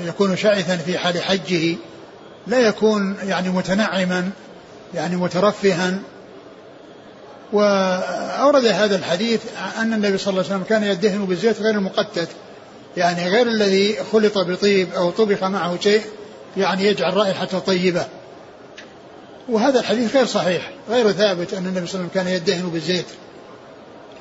[0.05, 1.75] يكون شعثا في حال حجه
[2.47, 4.29] لا يكون يعني متنعما
[4.93, 5.99] يعني مترفها.
[7.53, 9.41] وأورد هذا الحديث
[9.77, 12.27] أن النبي صلى الله عليه وسلم كان يدهن بالزيت غير المقتت
[12.97, 16.01] يعني غير الذي خلط بطيب أو طبخ معه شيء
[16.57, 18.05] يعني يجعل رائحته طيبة.
[19.49, 23.05] وهذا الحديث غير صحيح غير ثابت أن النبي صلى الله عليه وسلم كان يدهن بالزيت.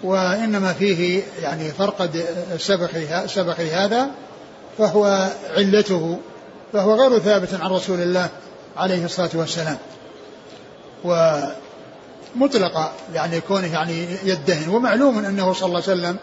[0.02, 4.10] وإنما فيه يعني فرقد السبخي سبخي هذا
[4.78, 6.18] فهو علته
[6.72, 8.28] فهو غير ثابت عن رسول الله
[8.76, 9.78] عليه الصلاة والسلام.
[12.36, 14.68] ومطلق يعني كونه يعني يدهن.
[14.68, 16.16] ومعلوم أنه صلى الله عليه وسلم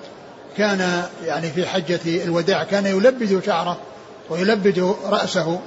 [0.58, 3.78] كان يعني في حجة الوداع كان يلبد شعره
[4.30, 5.60] ويلبد رأسه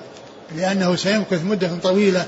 [0.56, 2.26] لأنه سيمكث مدة طويلة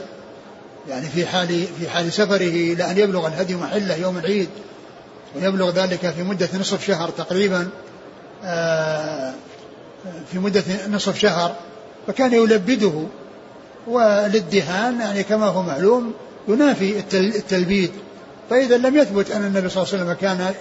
[0.89, 4.49] يعني في حال في حال سفره إلى أن يبلغ الهدي محله يوم العيد
[5.37, 7.69] ويبلغ ذلك في مدة نصف شهر تقريبا
[8.45, 9.33] آه،
[10.33, 11.55] في مدة نصف شهر.
[12.07, 13.05] فكان يلبده
[13.87, 16.15] والادهان يعني كما هو معلوم
[16.49, 17.91] ينافي التلبيد.
[18.51, 20.55] فإذا لم يثبت أن النبي صلى الله عليه وسلم كان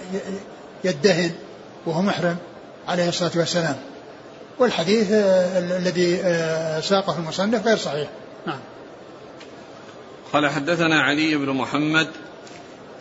[0.84, 1.30] يدهن
[1.86, 2.36] وهو محرم
[2.88, 3.76] عليه الصلاة والسلام.
[4.58, 8.08] والحديث آه، الذي آه، ساقه المصنف غير صحيح.
[8.46, 8.58] نعم.
[10.32, 12.08] قال حدثنا علي بن محمد.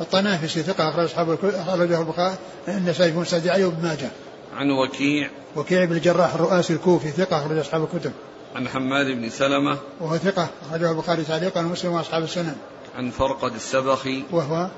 [0.02, 2.36] الطنافسي ثقة أخرج أصحاب أخرجه البخاري
[2.68, 4.10] النسائي في مسجد علي وابن ماجه.
[4.56, 5.30] عن وكيع.
[5.56, 8.12] وكيع بن الجراح الرؤاسي الكوفي ثقة أخرج أصحاب الكتب.
[8.56, 12.56] عن حماد بن سلمة وهو ثقة أخرجه البخاري تعليقا ومسلم وأصحاب السنن.
[12.98, 14.70] عن فرقد السبخي وهو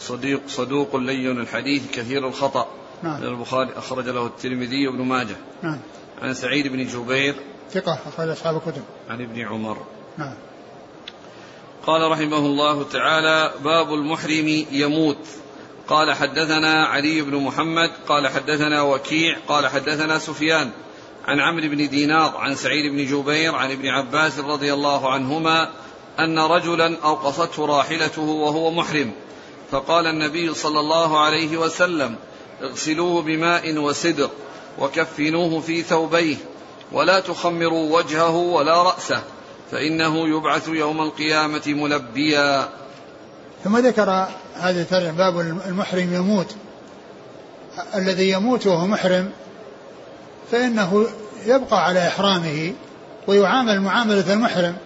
[0.00, 2.68] صديق صدوق لين الحديث كثير الخطأ.
[3.02, 3.22] نعم.
[3.22, 5.36] البخاري أخرج له الترمذي وابن ماجه.
[5.62, 5.78] نعم.
[6.22, 7.34] عن سعيد بن جبير.
[7.72, 8.82] ثقة أخرج أصحاب الكتب.
[9.08, 9.76] عن ابن عمر.
[10.18, 10.34] نعم.
[11.86, 15.26] قال رحمه الله تعالى باب المحرم يموت.
[15.88, 20.70] قال حدثنا علي بن محمد قال حدثنا وكيع قال حدثنا سفيان.
[21.28, 25.70] عن عمرو بن دينار عن سعيد بن جبير عن ابن عباس رضي الله عنهما
[26.18, 29.12] أن رجلا أوقفته راحلته وهو محرم
[29.70, 32.16] فقال النبي صلى الله عليه وسلم
[32.62, 34.30] اغسلوه بماء وسدر
[34.78, 36.36] وكفنوه في ثوبيه
[36.92, 39.22] ولا تخمروا وجهه ولا رأسه
[39.70, 42.68] فإنه يبعث يوم القيامة ملبيا.
[43.64, 44.10] ثم ذكر
[44.54, 46.56] هذه الترجمة باب المحرم يموت
[47.94, 49.30] الذي يموت وهو محرم
[50.52, 51.06] فإنه
[51.46, 52.72] يبقى على إحرامه
[53.26, 54.76] ويعامل معاملة المحرم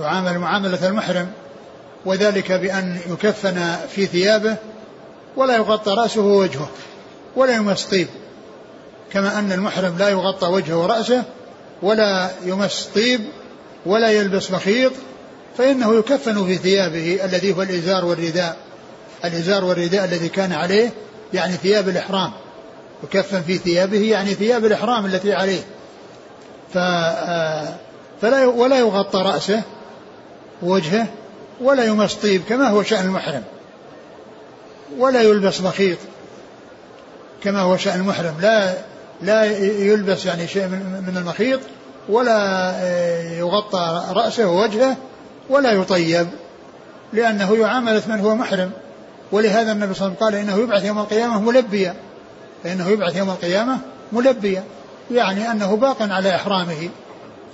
[0.00, 1.30] يعامل معاملة المحرم
[2.04, 4.56] وذلك بأن يكفن في ثيابه
[5.36, 6.70] ولا يغطى رأسه ووجهه
[7.36, 8.08] ولا يمس طيب
[9.12, 11.22] كما أن المحرم لا يغطى وجهه ورأسه
[11.82, 13.20] ولا يمس طيب
[13.86, 14.92] ولا يلبس مخيط
[15.58, 18.56] فإنه يكفن في ثيابه الذي هو الإزار والرداء
[19.24, 20.90] الإزار والرداء الذي كان عليه
[21.34, 22.32] يعني ثياب الإحرام.
[23.04, 25.60] يكفن في ثيابه يعني ثياب الإحرام التي عليه.
[26.72, 27.74] ف آه،
[28.22, 29.62] فلا ولا يغطى رأسه
[30.62, 31.06] ووجهه
[31.60, 33.42] ولا يمس طيب كما هو شأن المحرم.
[34.98, 35.98] ولا يلبس مخيط
[37.42, 38.34] كما هو شأن المحرم.
[38.40, 38.74] لا
[39.22, 40.66] لا يلبس يعني شيء
[41.06, 41.60] من المخيط
[42.08, 44.96] ولا آه، يغطى رأسه ووجهه
[45.50, 46.28] ولا يطيب
[47.12, 48.70] لأنه يعاملة من هو محرم.
[49.32, 51.94] ولهذا النبي صلى الله عليه وسلم قال إنه يبعث يوم القيامة ملبيا.
[52.64, 53.78] فإنه يبعث يوم القيامة
[54.12, 54.64] ملبيا
[55.10, 56.88] يعني أنه باق على إحرامه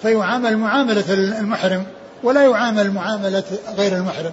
[0.03, 1.85] فيعامل معاملة المحرم
[2.23, 3.44] ولا يعامل معاملة
[3.77, 4.33] غير المحرم.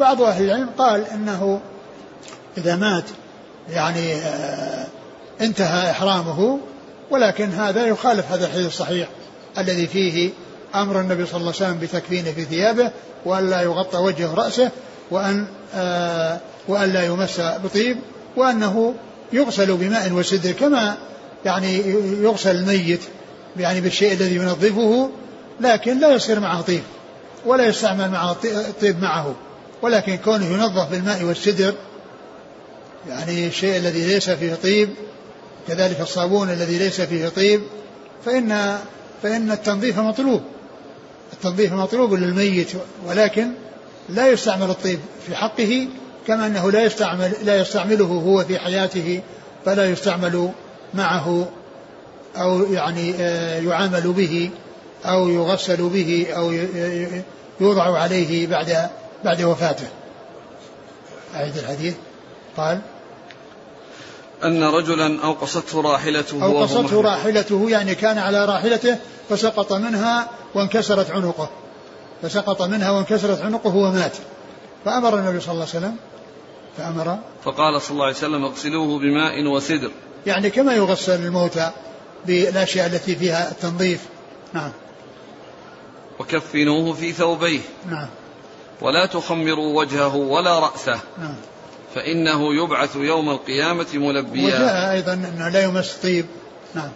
[0.00, 1.60] بعض أهل العلم قال إنه
[2.58, 3.04] إذا مات
[3.70, 4.86] يعني آه،
[5.40, 6.58] انتهى إحرامه
[7.10, 9.08] ولكن هذا يخالف هذا الحديث الصحيح
[9.58, 10.30] الذي فيه
[10.74, 12.90] أمر النبي صلى الله عليه وسلم بتكفينه في ثيابه
[13.24, 14.70] وأن لا يغطى وجهه رأسه
[15.10, 17.96] وأن آه وأن لا يمس بطيب
[18.36, 18.94] وأنه
[19.32, 20.96] يغسل بماء وسدر كما
[21.44, 21.78] يعني
[22.22, 23.00] يغسل الميت
[23.56, 25.10] يعني بالشيء الذي ينظفه
[25.60, 26.82] لكن لا يصير معه طيب
[27.46, 29.34] ولا يستعمل معه الطيب معه.
[29.82, 31.74] ولكن كونه ينظف بالماء والسدر
[33.08, 34.88] يعني الشيء الذي ليس فيه طيب
[35.68, 37.62] كذلك الصابون الذي ليس فيه طيب
[38.24, 38.78] فإن
[39.22, 40.42] فإن التنظيف مطلوب.
[41.32, 42.68] التنظيف مطلوب للميت
[43.06, 43.50] ولكن
[44.08, 45.88] لا يستعمل الطيب في حقه
[46.28, 49.22] كما أنه لا يستعمل لا يستعمله هو في حياته
[49.64, 50.50] فلا يستعمل
[50.94, 51.48] معه
[52.36, 54.50] أو يعني آه، يعامل به
[55.04, 56.52] أو يغسل به أو
[57.60, 58.88] يوضع عليه بعد
[59.24, 59.86] بعد وفاته.
[61.34, 61.94] أعيد الحديث.
[62.56, 62.80] قال
[64.44, 68.96] أن رجلا أوقصته راحلته أوقصته راحلته يعني كان على راحلته
[69.28, 71.48] فسقط منها وانكسرت عنقه.
[72.22, 74.12] فسقط منها وانكسرت عنقه ومات.
[74.84, 75.96] فأمر النبي صلى الله عليه وسلم
[76.78, 77.18] فأمر.
[77.44, 79.90] فقال صلى الله عليه وسلم اغسلوه بماء وسدر
[80.26, 81.70] يعني كما يغسل الموتى
[82.26, 84.00] بالأشياء التي فيها التنظيف.
[84.52, 84.72] نعم.
[86.20, 87.60] وكفنوه في ثوبيه.
[87.90, 88.08] نعم.
[88.80, 91.00] ولا تخمروا وجهه ولا رأسه.
[91.18, 91.34] نعم.
[91.94, 94.46] فإنه يبعث يوم القيامة ملبيا.
[94.46, 96.26] وجاء أيضا أنه لا يمس طيب.
[96.74, 96.90] نعم.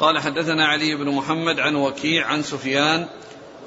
[0.00, 3.06] قال حدثنا علي بن محمد عن وكيع عن سفيان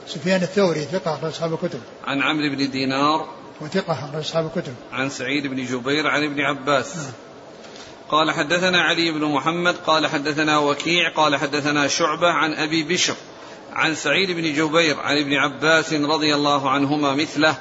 [0.08, 1.80] سفيان الثوري ثقة أخرج أصحاب الكتب.
[2.08, 3.28] عن عمرو بن دينار.
[3.62, 4.74] وثقة أخرج أصحاب الكتب.
[4.92, 6.96] عن سعيد بن جبير عن ابن عباس.
[6.96, 7.12] نعم.
[8.10, 13.16] قال حدثنا علي بن محمد قال حدثنا وكيع قال حدثنا شعبة عن أبي بشر.
[13.74, 17.56] عن سعيد بن جبير عن ابن عباس رضي الله عنهما مثله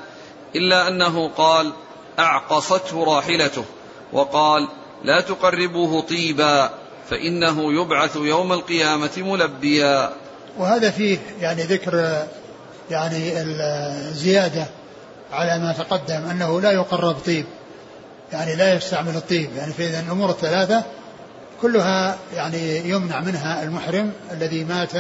[0.57, 1.73] إلا أنه قال
[2.19, 3.65] أعقصته راحلته
[4.13, 4.69] وقال
[5.05, 6.71] لا تقربوه طيبا
[7.11, 10.26] فإنه يبعث يوم القيامة ملبيا.
[10.59, 12.27] وهذا فيه يعني ذكر
[12.91, 14.67] يعني الزيادة
[15.33, 17.45] على ما تقدم أنه لا يقرب طيب
[18.33, 19.51] يعني لا يستعمل الطيب.
[19.57, 20.83] يعني في الأمور الثلاثة
[21.63, 24.93] كلها يعني يمنع منها المحرم الذي مات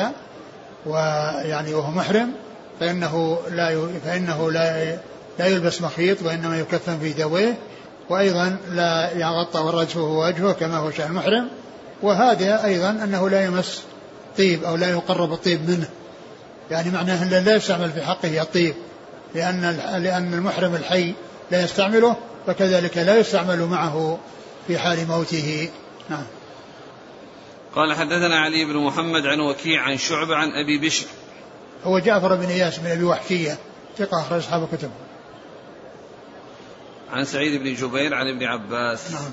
[0.86, 2.32] ويعني وهو محرم
[2.80, 4.96] فإنه لا فإنه لا
[5.38, 7.54] لا يلبس مخيط وإنما يكفن في ثوبه
[8.08, 11.48] وأيضا لا يغطى وجهه ووجهه كما هو شأن المحرم.
[12.02, 13.82] وهذا أيضا أنه لا يمس
[14.38, 15.88] طيب أو لا يقرب الطيب منه.
[16.70, 18.74] يعني معناه أنه لا يستعمل في حقه الطيب.
[19.34, 19.60] لأن
[20.02, 21.14] لأن المحرم الحي
[21.50, 24.18] لا يستعمله فكذلك لا يستعمل معه
[24.66, 25.68] في حال موته.
[26.10, 26.24] نعم.
[27.74, 31.06] قال حدثنا علي بن محمد عن وكيع عن شعبة عن أبي بشر.
[31.84, 33.58] هو جعفر بن إياس بن أبي وحشية.
[33.98, 34.90] ثقة أخرج أصحاب الكتب.
[37.12, 39.12] عن سعيد بن جبير عن ابن عباس.
[39.12, 39.30] نعم.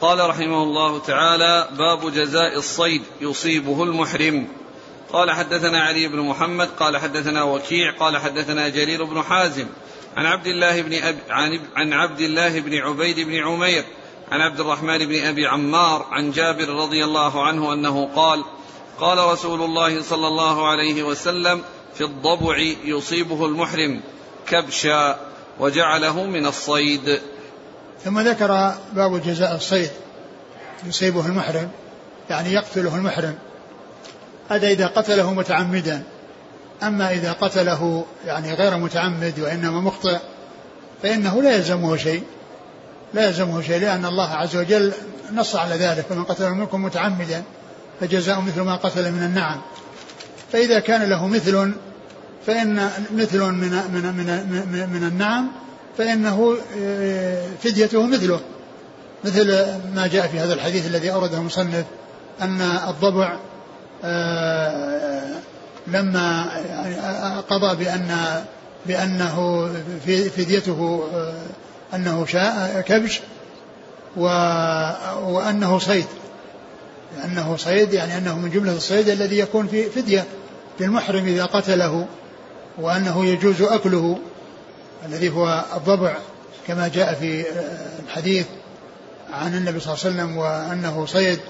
[0.00, 4.48] قال رحمه الله تعالى باب جزاء الصيد يصيبه المحرم.
[5.12, 9.66] قال حدثنا علي بن محمد قال حدثنا وكيع قال حدثنا جرير بن حازم.
[10.16, 13.84] عن عبد الله بن أب عن, عن عبد الله بن عبيد بن عمير
[14.32, 18.44] عن عبد الرحمن بن أبي عمار عن جابر رضي الله عنه أنه قال
[19.00, 21.62] قال رسول الله صلى الله عليه وسلم
[21.94, 24.00] في الضبع يصيبه المحرم
[24.48, 25.18] كبشا
[25.60, 27.20] وجعله من الصيد.
[28.06, 29.90] ثم ذكر باب جزاء الصيد
[30.86, 31.68] يصيبه المحرم
[32.30, 33.34] يعني يقتله المحرم.
[34.48, 36.02] هذا إذا قتله متعمدا.
[36.82, 40.18] أما إذا قتله يعني غير متعمد وإنما مخطئ
[41.02, 42.22] فإنه لا يلزمه شيء.
[43.14, 44.92] لا يلزمه شيء لأن الله عز وجل
[45.32, 47.42] نص على ذلك فمن قتل منكم متعمدا
[48.00, 49.60] فجزاء مثل ما قتل من النعم.
[50.52, 51.72] فإذا كان له مثل
[52.46, 54.14] فإن مثل من من
[54.72, 55.65] من من النعم
[55.98, 58.40] فإنه آه، فديته مثله
[59.24, 59.46] مثل
[59.94, 61.84] ما جاء في هذا الحديث الذي أورده المصنف
[62.40, 63.36] أن الضبع
[64.04, 65.32] آه،
[65.86, 66.46] لما
[67.48, 68.16] قضى بأن
[68.86, 69.68] بأنه
[70.36, 73.20] فديته آه، أنه شاء كبش
[74.16, 76.06] وأنه صيد.
[77.24, 80.24] أنه صيد يعني أنه من جملة الصيد الذي يكون في فدية
[80.80, 82.06] للمحرم إذا قتله
[82.78, 84.18] وأنه يجوز أكله.
[85.04, 86.16] الذي هو الضبع
[86.66, 87.44] كما جاء في
[88.06, 88.46] الحديث
[89.32, 91.40] عن النبي صلى الله عليه وسلم وأنه صيد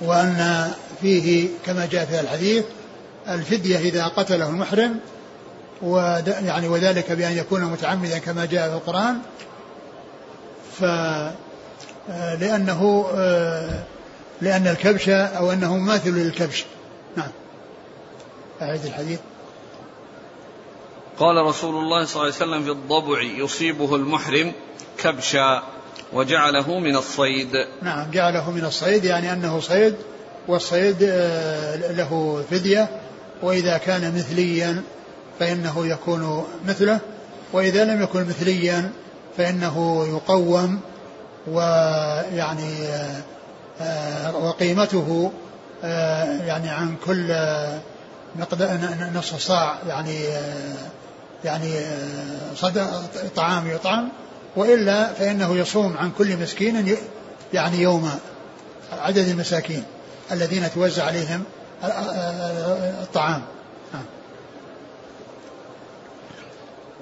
[0.00, 2.64] وأن فيه كما جاء في الحديث
[3.28, 5.00] الفدية إذا قتله المحرم
[6.26, 9.18] يعني وذلك بأن يكون متعمدا كما جاء في القرآن.
[10.78, 10.84] ف
[12.40, 13.06] لأنه
[14.40, 16.64] لأن الكبش أو أنه مماثل للكبش.
[17.16, 17.30] نعم.
[18.62, 19.18] أعيد الحديث.
[21.20, 24.52] قال رسول الله صلى الله عليه وسلم في الضبع يصيبه المحرم
[24.98, 25.62] كبشا
[26.12, 27.66] وجعله من الصيد.
[27.82, 29.94] نعم جعله من الصيد يعني أنه صيد
[30.48, 32.88] والصيد آه، له فدية
[33.42, 34.82] وإذا كان مثليا
[35.38, 36.98] فإنه يكون مثله
[37.52, 38.90] وإذا لم يكن مثليا
[39.36, 40.80] فإنه يقوم
[41.46, 43.22] ويعني آه،
[43.80, 45.32] آه، وقيمته
[46.46, 47.34] يعني عن كل
[48.36, 48.78] مقدار
[49.14, 50.18] نصف صاع يعني
[51.44, 51.72] يعني
[52.56, 52.86] صدى
[53.36, 54.08] طعام يطعم
[54.56, 56.96] وإلا فإنه يصوم عن كل مسكين
[57.52, 58.18] يعني يوما
[58.92, 59.84] عدد المساكين
[60.32, 61.44] الذين توزع عليهم
[63.02, 63.42] الطعام.
[63.94, 64.04] نعم.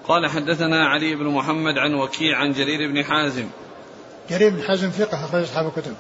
[0.09, 3.49] قال حدثنا علي بن محمد عن وكيع عن جرير بن حازم.
[4.31, 5.95] جرير بن حازم ثقة أخرج أصحاب الكتب.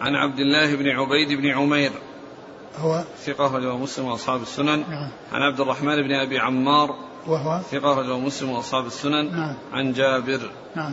[0.00, 1.92] عن عبد الله بن عبيد بن عمير
[2.78, 4.90] هو ثقة رجل مسلم وأصحاب السنن.
[4.90, 5.08] نعم.
[5.32, 6.96] عن عبد الرحمن بن أبي عمار.
[7.26, 9.36] وهو ثقة رجل مسلم وأصحاب السنن.
[9.36, 9.54] نعم.
[9.72, 10.50] عن جابر.
[10.76, 10.92] نعم.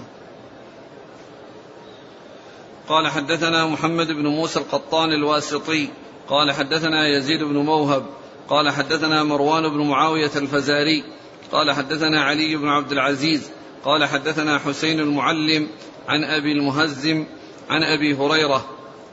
[2.87, 5.87] قال حدثنا محمد بن موسى القطان الواسطي.
[6.27, 8.05] قال حدثنا يزيد بن موهب.
[8.49, 11.03] قال حدثنا مروان بن معاوية الفزاري.
[11.51, 13.51] قال حدثنا علي بن عبد العزيز.
[13.85, 15.67] قال حدثنا حسين المعلم.
[16.07, 17.25] عن أبي المهزم.
[17.69, 18.65] عن أبي هريرة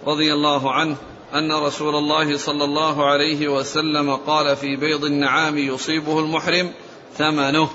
[0.07, 0.97] رضي الله عنه.
[1.39, 6.73] أن رسول الله صلى الله عليه وسلم قال في بيض النعام يصيبه المحرم
[7.19, 7.69] ثمنه.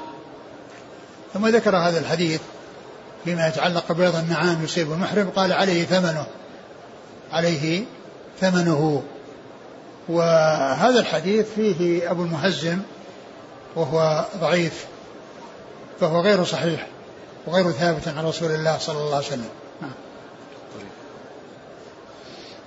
[1.34, 2.42] ثم ذكر هذا الحديث
[3.24, 6.26] فيما يتعلق ببيض النعام يصيب المحرم قال عليه ثمنه
[7.32, 7.84] عليه
[8.40, 9.04] ثمنه.
[10.10, 12.80] وهذا الحديث فيه أبو المهزم
[13.76, 14.86] وهو ضعيف
[16.00, 16.88] فهو غير صحيح
[17.48, 19.50] وغير ثابت عن رسول الله صلى الله عليه وسلم.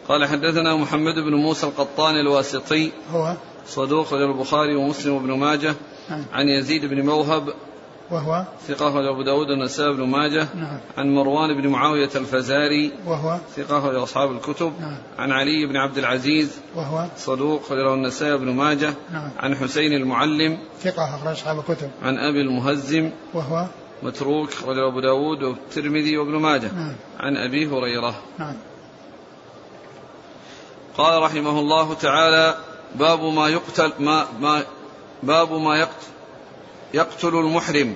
[0.09, 2.93] قال حدثنا محمد بن موسى القطان الواسطي.
[3.13, 3.35] هو؟
[3.67, 5.75] صدوق البخاري ومسلم وابن ماجه.
[6.11, 6.25] نعم.
[6.33, 7.55] عن يزيد بن موهب.
[8.11, 10.49] وهو؟ ثقة أبو داود النسائي بن ماجه.
[10.55, 10.79] نعم.
[10.99, 12.93] عن مروان بن معاوية الفزاري.
[13.07, 14.73] وهو؟ ثقة أصحاب الكتب.
[14.81, 14.97] نعم.
[15.19, 16.59] عن علي بن عبد العزيز.
[16.77, 18.95] وهو؟ صدوق له النسائي بن ماجه.
[19.13, 19.31] نعم.
[19.39, 20.59] عن حسين المعلم.
[20.81, 21.91] ثقة أخرج أصحاب الكتب.
[22.03, 23.11] عن أبي المهزم.
[23.35, 23.67] وهو؟
[24.03, 26.73] متروك رجل أبو داود والترمذي وابن ماجه.
[26.75, 26.93] نعم.
[27.21, 28.15] عن أبي هريرة.
[28.39, 28.55] نعم.
[30.97, 32.59] قال رحمه الله تعالى
[32.95, 34.65] باب ما يقتل ما ما
[35.23, 36.07] باب ما يقتل
[36.95, 37.95] يقتل المحرم.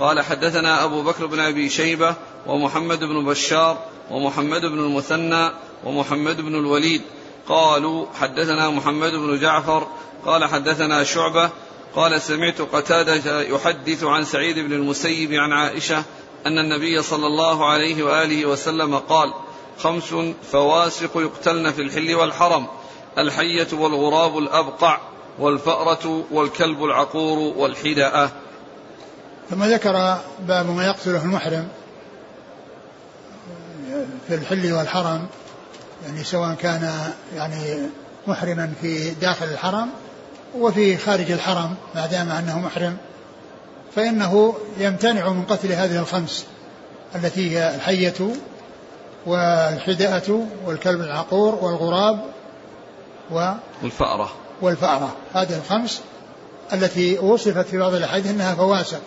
[0.00, 2.14] قال حدثنا أبو بكر بن أبي شيبة
[2.46, 3.78] ومحمد بن بشار
[4.10, 5.50] ومحمد بن المثنى
[5.84, 7.02] ومحمد بن الوليد.
[7.48, 9.86] قالوا حدثنا محمد بن جعفر.
[10.26, 11.50] قال حدثنا شعبة.
[11.94, 16.04] قال سمعت قتادة يحدث عن سعيد بن المسيب عن عائشة
[16.46, 19.32] أن النبي صلى الله عليه وآله وسلم قال
[19.78, 20.14] خمس
[20.52, 22.66] فواسق يقتلن في الحل والحرم
[23.18, 24.98] الحية والغراب الأبقع
[25.38, 28.30] والفأرة والكلب العقور والحدأة.
[29.50, 31.68] ثم ذكر باب ما يقتله المحرم
[34.28, 35.26] في الحل والحرم
[36.06, 37.78] يعني سواء كان يعني
[38.26, 39.90] محرما في داخل الحرم
[40.54, 42.96] وفي خارج الحرم ما دام أنه محرم.
[43.96, 46.46] فإنه يمتنع من قتل هذه الخمس
[47.14, 48.32] التي هي الحية
[49.26, 52.24] والحدأة والكلب العقور والغراب
[53.30, 53.52] و
[53.82, 54.30] والفأرة.
[54.62, 55.16] والفأرة.
[55.34, 56.00] هذه الخمس
[56.72, 59.00] التي وصفت في بعض الأحاديث أنها فواسق.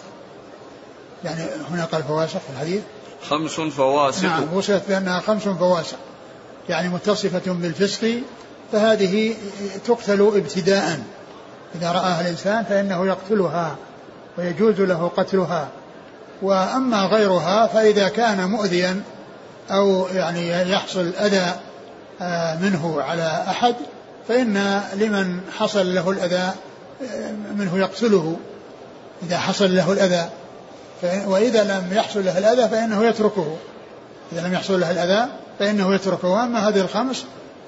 [1.24, 2.82] يعني هنا قال فواسق في الحديث.
[3.30, 4.24] خمس فواسق.
[4.24, 5.98] نعم وصفت بأنها خمس فواسق.
[6.70, 8.22] يعني متصفة بالفسق
[8.72, 9.36] فهذه
[9.86, 11.04] تقتل ابتداء.
[11.76, 13.76] إذا رآها الإنسان فإنه يقتلها
[14.38, 15.68] ويجوز له قتلها.
[16.42, 19.02] وأما غيرها فإذا كان مؤذيا
[19.72, 21.54] أو يعني يحصل أذى
[22.22, 23.76] آه، منه على أحد
[24.28, 26.52] فإن لمن حصل له الأذى
[27.02, 28.38] آه، منه يقتله.
[29.24, 30.30] إذا حصل له الأذى
[31.26, 33.58] وإذا لم يحصل له الأذى فإنه يتركه.
[34.32, 36.28] إذا لم يحصل له الأذى فإنه يتركه.
[36.28, 37.26] وأما هذه الخمس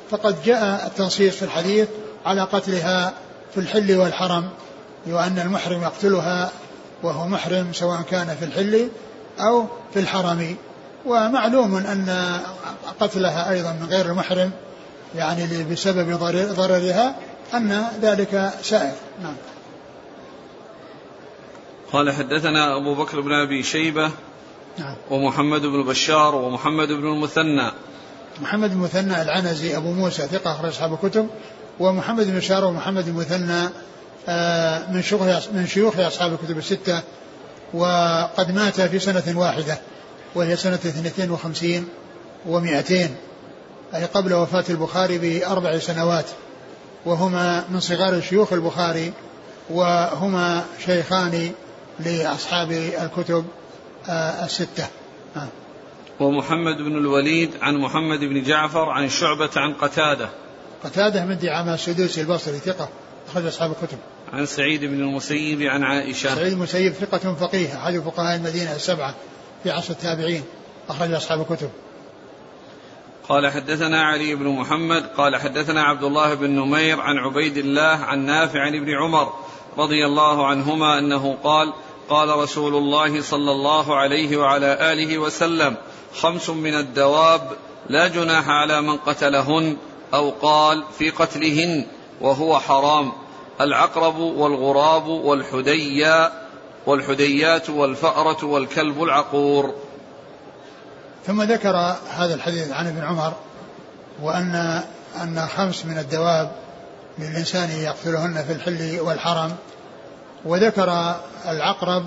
[0.09, 1.87] فقد جاء التنصيص في الحديث
[2.25, 3.13] على قتلها
[3.53, 4.49] في الحل والحرم
[5.07, 6.51] وأن المحرم يقتلها
[7.03, 8.89] وهو محرم سواء كان في الحل
[9.39, 10.55] أو في الحرم.
[11.05, 12.39] ومعلوم أن
[12.99, 14.51] قتلها أيضا من غير المحرم
[15.15, 16.17] يعني بسبب
[16.55, 17.15] ضررها
[17.53, 18.93] أن ذلك سائر.
[19.23, 19.35] نعم.
[21.93, 24.11] قال حدثنا أبو بكر بن أبي شيبة
[24.77, 24.95] نعم.
[25.11, 27.71] ومحمد بن بشار ومحمد بن المثنى.
[28.41, 31.27] محمد بن المثنى العنزي أبو موسى ثقة أخرج أصحاب الكتب.
[31.79, 33.69] ومحمد بن بشار ومحمد بن المثنى
[34.27, 35.21] آه، من شيوخ
[35.53, 37.01] من شيوخ أصحاب الكتب الستة.
[37.73, 39.77] وقد مات في سنة واحدة.
[40.35, 41.87] وهي سنة 52
[42.49, 42.91] و200
[43.95, 46.25] أي قبل وفاة البخاري بأربع سنوات
[47.05, 49.13] وهما من صغار شيوخ البخاري
[49.69, 51.51] وهما شيخان
[51.99, 53.45] لأصحاب الكتب
[54.09, 54.87] آه، الستة.
[55.35, 55.47] آه.
[56.19, 60.29] ومحمد بن الوليد عن محمد بن جعفر عن شعبة عن قتادة.
[60.83, 62.89] قتادة من دعامة السدوسي البصري ثقة
[63.29, 63.97] أخرج أصحاب الكتب.
[64.33, 66.35] عن سعيد بن المسيب عن عائشة.
[66.35, 69.13] سعيد المسيب ثقة فقيه أحد فقهاء المدينة السبعة.
[69.63, 70.43] في عصر التابعين
[70.89, 71.69] أخرج أصحاب الكتب.
[73.29, 78.25] قال حدثنا علي بن محمد قال حدثنا عبد الله بن نمير عن عبيد الله عن
[78.25, 79.33] نافع عن ابن عمر
[79.77, 81.73] رضي الله عنهما أنه قال
[82.09, 85.75] قال رسول الله صلى الله عليه وعلى آله وسلم
[86.15, 87.41] خمس من الدواب
[87.89, 89.77] لا جناح على من قتلهن
[90.13, 91.85] أو قال في قتلهن
[92.21, 93.11] وهو حرام
[93.61, 96.42] العقرب والغراب والحديا
[96.85, 99.73] والحديات والفأرة والكلب العقور.
[101.27, 103.33] ثم ذكر هذا الحديث عن ابن عمر
[104.21, 104.83] وأن
[105.21, 106.51] أن خمس من الدواب
[107.19, 109.55] للإنسان يقتلهن في الحل والحرم
[110.45, 111.15] وذكر
[111.47, 112.05] العقرب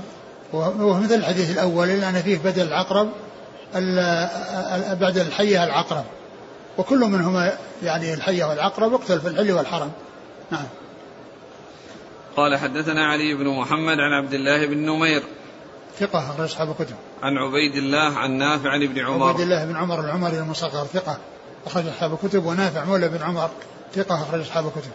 [0.53, 3.09] وهو مثل الحديث الأول إلا أن فيه بدل العقرب
[5.01, 6.05] بعد الحية العقرب
[6.79, 7.53] وكل منهما
[7.83, 9.91] يعني الحية والعقرب يقتل في الحل والحرم.
[10.51, 10.64] نعم.
[12.37, 15.22] قال حدثنا علي بن محمد عن عبد الله بن نمير
[15.99, 16.97] ثقة أخرج أصحاب الكتب.
[17.22, 19.28] عن عبيد الله عن نافع عن ابن عمر.
[19.28, 21.18] عبيد الله بن عمر العمري المصغر ثقة
[21.66, 23.51] أخرج أصحاب الكتب ونافع مولى بن عمر
[23.95, 24.91] ثقة أخرج أصحاب الكتب.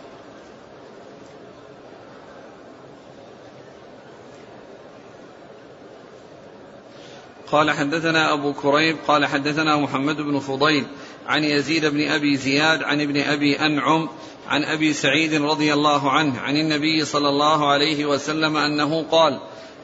[7.52, 10.86] قال حدثنا أبو كريب قال حدثنا محمد بن فضيل
[11.28, 14.10] عن يزيد بن أبي زياد عن ابن أبي أنعم
[14.48, 19.40] عن أبي سعيد رضي الله عنه عن النبي صلى الله عليه وسلم أنه قال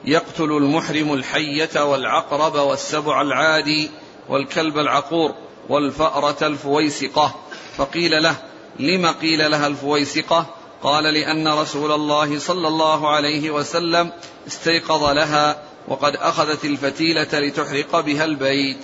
[0.05, 3.89] يقتل المحرم الحية والعقرب والسبع العادي
[4.29, 5.35] والكلب العقور
[5.69, 7.35] والفأرة الفويسقة.
[7.77, 8.35] فقيل له
[8.79, 10.45] لم قيل لها الفويسقة؟
[10.83, 14.11] قال لأن رسول الله صلى الله عليه وسلم
[14.47, 18.77] استيقظ لها وقد أخذت الفتيلة لتحرق بها البيت.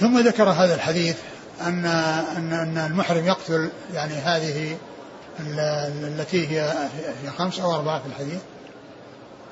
[0.00, 1.16] ثم ذكر هذا الحديث
[1.60, 1.84] أن
[2.36, 4.76] أن أن المحرم يقتل يعني هذه
[5.40, 6.60] التي هي
[7.22, 8.40] هي خمس أو أربعة في الحديث.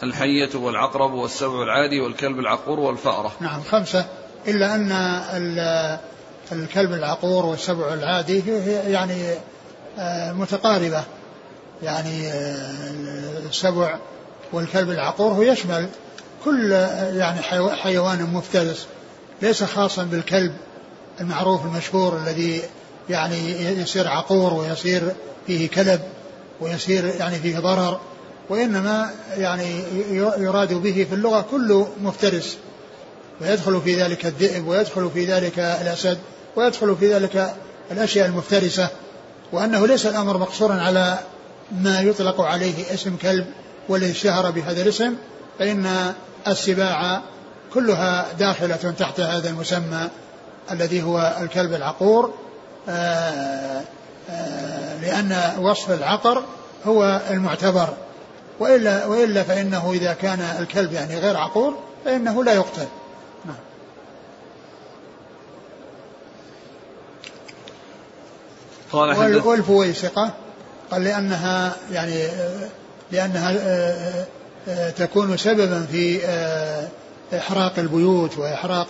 [0.03, 3.33] الحية والعقرب والسبع العادي والكلب العقور والفأرة.
[3.41, 4.07] نعم خمسة.
[4.49, 5.99] إلا أن
[6.53, 8.43] الكلب العقور والسبع العادي
[8.91, 9.35] يعني
[9.99, 11.05] آه، متقاربة.
[11.83, 12.81] يعني آه،
[13.49, 13.99] السبع
[14.53, 15.89] والكلب العقور هو يشمل
[16.45, 16.73] كل
[17.17, 17.41] يعني
[17.71, 18.87] حيوان مفترس.
[19.43, 20.53] ليس خاصا بالكلب
[21.21, 22.63] المعروف المشهور الذي
[23.11, 25.03] يعني يصير عقور ويصير
[25.47, 26.01] فيه كلب
[26.61, 28.01] ويصير يعني فيه ضرر
[28.49, 29.83] وإنما يعني
[30.39, 32.57] يراد به في اللغة كل مفترس
[33.41, 36.19] ويدخل في ذلك الذئب ويدخل في ذلك الأسد
[36.57, 37.55] ويدخل في ذلك
[37.91, 38.89] الأشياء المفترسة
[39.53, 41.19] وأنه ليس الأمر مقصورا على
[41.73, 43.47] ما يطلق عليه اسم كلب
[43.89, 45.15] والذي اشتهر بهذا الاسم
[45.59, 46.13] فإن
[46.49, 47.23] السباع
[47.77, 50.09] كلها داخلة تحت هذا المسمى
[50.71, 52.35] الذي هو الكلب العقور.
[52.89, 53.83] آه،
[54.31, 56.43] آه، لأن وصف العقر
[56.87, 57.89] هو المعتبر.
[58.59, 62.87] وإلا, وإلا فإنه إذا كان الكلب يعني غير عقور فإنه لا يقتل.
[63.45, 63.57] نعم.
[68.93, 70.31] قال والفويسقة
[70.91, 72.29] قال لأنها يعني
[73.13, 73.55] لأنها
[74.69, 76.21] آه، تكون سببا في
[77.35, 78.87] إحراق البيوت وإحراق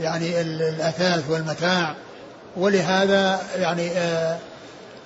[0.00, 1.94] يعني الأثاث والمتاع
[2.56, 4.38] ولهذا يعني آه،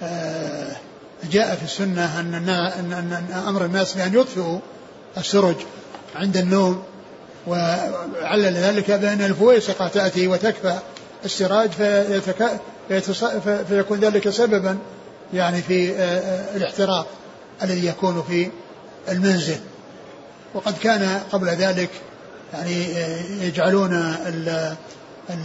[0.02, 0.76] آآ
[1.30, 4.58] جاء في السنة أن, أن, أمر الناس بأن يطفئوا
[5.16, 5.56] السرج
[6.14, 6.82] عند النوم
[7.46, 10.78] وعلل ذلك بأن الفويسقة تأتي وتكفى
[11.24, 11.70] السراج.
[13.68, 14.78] فيكون ذلك سببا
[15.34, 17.06] يعني في آه، آه، الاحتراق
[17.62, 18.50] الذي يكون في
[19.08, 19.58] المنزل
[20.54, 21.90] وقد كان قبل ذلك
[22.52, 22.86] يعني
[23.40, 24.14] يجعلون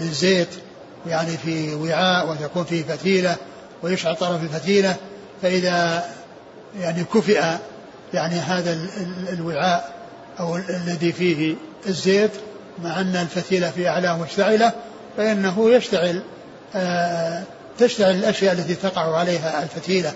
[0.02, 0.50] الزيت
[1.08, 3.36] يعني في وعاء وتكون فيه فتيلة
[3.84, 4.96] ويشعل طرف الفتيلة
[5.42, 6.06] فإذا
[6.80, 7.42] يعني كفئ
[8.14, 8.78] يعني هذا
[9.34, 9.94] الوعاء
[10.40, 11.56] أو الذي فيه
[11.88, 12.32] الزيت
[12.84, 14.72] مع أن الفتيلة في أعلاه مشتعلة
[15.18, 16.22] فإنه يشتعل
[16.76, 17.44] آه
[17.80, 20.14] تشتعل الأشياء التي تقع عليها الفتيلة.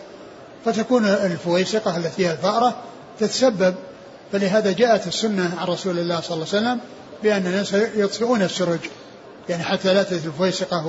[0.65, 2.75] فتكون الفويسقة التي هي الفأرة
[3.19, 3.75] تتسبب
[4.31, 6.79] فلهذا جاءت السنة عن رسول الله صلى الله عليه وسلم
[7.23, 8.79] بأن الناس يطفئون السرج
[9.49, 10.87] يعني حتى لا تزل الفويسقة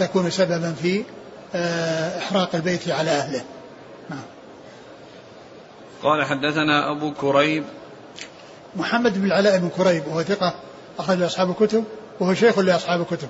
[0.00, 1.04] وتكون سببا في
[1.54, 3.44] آه، إحراق البيت على أهله.
[4.10, 4.22] نعم.
[6.02, 7.64] قال حدثنا أبو كريب.
[8.76, 10.54] محمد بن العلاء بن كريب وهو ثقة
[10.98, 11.84] أخرج أصحاب الكتب
[12.20, 13.28] وهو شيخ لأصحاب الكتب.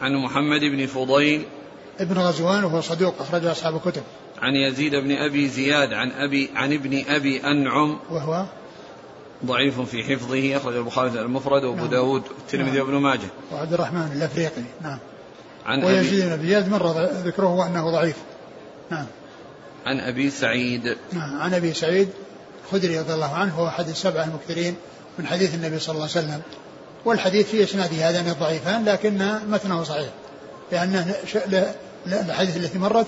[0.00, 1.46] عن محمد بن فضيل.
[2.00, 4.02] ابن غزوان وهو صدوق أخرج أصحاب الكتب.
[4.42, 7.98] عن يزيد بن أبي زياد عن أبي عن ابن أبي أنعم.
[8.10, 8.46] وهو
[9.46, 11.90] ضعيف في حفظه أخرج البخاري المفرد وأبو نعم.
[11.90, 12.86] داود والترمذي نعم.
[12.86, 13.28] وابن ماجه.
[13.52, 14.98] وعبد الرحمن الأفريقي نعم.
[15.66, 16.92] عن ويزيد بن أبي زياد مر
[17.24, 18.16] ذكره أنه ضعيف.
[18.90, 19.06] نعم.
[19.86, 20.96] عن أبي سعيد.
[21.12, 21.40] نعم.
[21.40, 22.08] عن أبي سعيد
[22.64, 24.76] الخدري رضي الله عنه هو أحد السبعة المكثرين
[25.18, 26.42] من حديث النبي صلى الله عليه وسلم.
[27.04, 30.08] والحديث في إسناده هذان الضعيفان لكن متنه صحيح.
[30.72, 31.14] لأن
[32.06, 33.06] الحديث التي مرت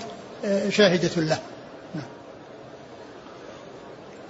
[0.69, 1.39] شاهدة له.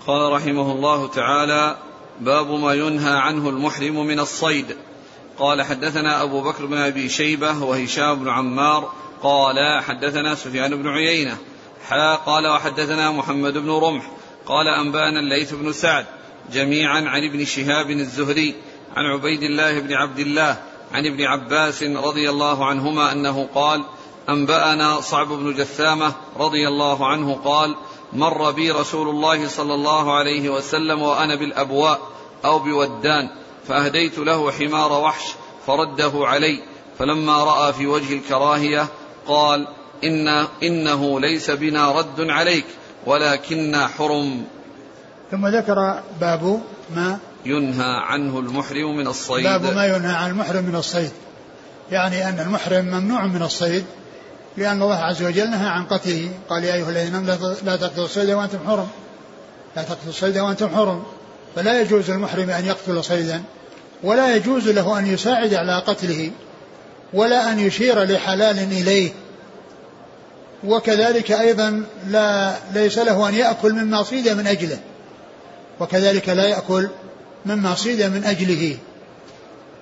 [0.07, 1.77] قال رحمه الله تعالى
[2.19, 4.65] باب ما ينهى عنه المحرم من الصيد.
[5.37, 8.93] قال حدثنا أبو بكر بن أبي شيبة وهشام بن عمار
[9.23, 11.37] قال حدثنا سفيان بن عيينة.
[11.87, 14.11] حا قال وحدثنا محمد بن رمح.
[14.45, 16.05] قال أنبأنا الليث بن سعد
[16.53, 18.55] جميعا عن ابن شهاب الزهري
[18.95, 20.57] عن عبيد الله بن عبد الله
[20.91, 23.85] عن ابن عباس رضي الله عنهما أنه قال
[24.31, 27.75] أنبأنا صعب بن جثامة رضي الله عنه قال
[28.13, 31.99] مر بي رسول الله صلى الله عليه وسلم وأنا بالأبواء
[32.45, 33.29] أو بودان
[33.67, 35.23] فأهديت له حمار وحش
[35.67, 36.63] فرده علي
[36.99, 38.87] فلما رأى في وجه الكراهية
[39.27, 39.67] قال
[40.03, 40.27] إن
[40.63, 42.65] إنه ليس بنا رد عليك
[43.05, 44.43] ولكنا حرم.
[45.31, 46.61] ثم ذكر باب
[46.95, 49.43] ما ينهى عنه المحرم من الصيد.
[49.43, 51.11] باب ما ينهى عن المحرم من الصيد.
[51.91, 53.85] يعني أن المحرم ممنوع من الصيد.
[54.57, 56.29] لأن الله عز وجل نهى عن قتله.
[56.49, 57.25] قال يا أيها الذين
[57.65, 58.87] لا تقتلوا الصيد وأنتم حرم.
[59.75, 61.03] لا تقتلوا الصيد وأنتم حرم.
[61.55, 63.43] فلا يجوز للمحرم أن يقتل صيدا
[64.03, 66.31] ولا يجوز له أن يساعد على قتله
[67.13, 69.11] ولا أن يشير لحلال إليه.
[70.63, 74.79] وكذلك أيضا لا ليس له أن يأكل مما صيد من أجله.
[75.79, 76.89] وكذلك لا يأكل
[77.45, 78.77] مما صيد من أجله.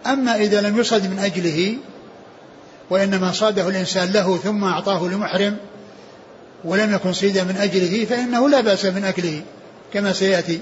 [0.05, 1.77] أما إذا لم يصد من أجله
[2.89, 5.57] وإنما صاده الإنسان له ثم أعطاه لمحرم
[6.63, 9.41] ولم يكن صيدا من أجله فإنه لا بأس من أكله
[9.93, 10.59] كما سيأتي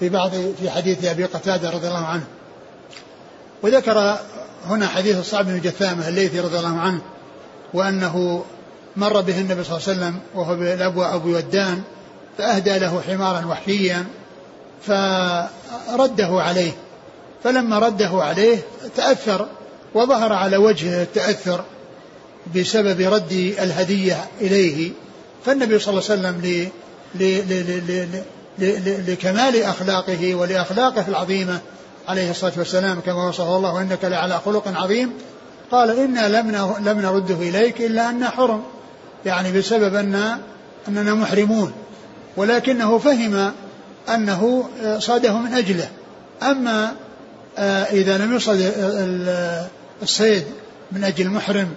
[0.00, 2.24] في بعض في حديث أبي قتادة رضي الله عنه.
[3.62, 4.18] وذكر
[4.66, 7.00] هنا حديث الصعب بن جثامة الليثي رضي الله عنه
[7.74, 8.44] وأنه
[8.96, 11.82] مر به النبي صلى الله عليه وسلم وهو بالأبوى أبو ودان
[12.38, 14.04] فأهدى له حمارا وحشيا
[14.86, 16.72] فرده عليه.
[17.44, 18.58] فلما رده عليه
[18.96, 19.46] تأثر
[19.94, 21.64] وظهر على وجهه التأثر
[22.56, 24.90] بسبب رد الهدية إليه.
[25.46, 26.68] فالنبي صلى الله عليه وسلم
[29.08, 31.58] لكمال أخلاقه ولأخلاقه العظيمة
[32.08, 35.12] عليه الصلاة والسلام كما وصفه الله وإنك لعلى خلق عظيم.
[35.70, 38.62] قال إنا لم لم نرده إليك إلا أن حرم.
[39.26, 40.38] يعني بسبب أن
[40.88, 41.72] أننا محرمون.
[42.36, 43.52] ولكنه فهم
[44.08, 44.64] أنه
[44.98, 45.88] صاده من أجله.
[46.42, 46.92] أما
[47.58, 48.72] آه، إذا لم يصد
[50.02, 50.44] الصيد
[50.92, 51.68] من أجل المحرم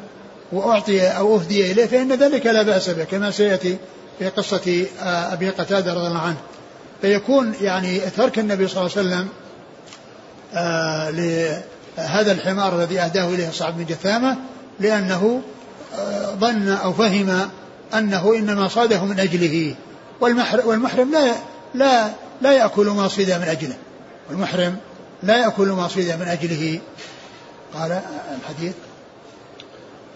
[0.51, 3.77] وأعطي أو أهدي إليه فإن ذلك لا بأس به كما سيأتي
[4.19, 6.37] في قصة آه، أبي قتادة رضي الله عنه.
[7.01, 9.27] فيكون يعني ترك النبي صلى الله عليه وسلم
[10.53, 14.37] آه، لهذا الحمار الذي أهداه إليه صعب بن جثامة
[14.79, 15.41] لأنه
[15.95, 17.49] آه، ظن أو فهم
[17.93, 19.75] أنه إنما صاده من أجله.
[20.65, 21.35] والمحرم لا
[21.73, 22.09] لا
[22.41, 23.75] لا يأكل ما صيد من أجله.
[24.29, 24.75] والمحرم
[25.23, 26.79] لا يأكل ما صيد من أجله.
[27.75, 28.01] قال
[28.41, 28.73] الحديث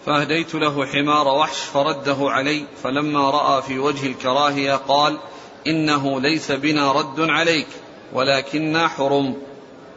[0.06, 5.18] فأهديت له حمار وحش فرده علي فلما رأى في وجه الكراهية قال
[5.66, 7.66] إنه ليس بنا رد عليك
[8.12, 9.36] ولكننا حرم.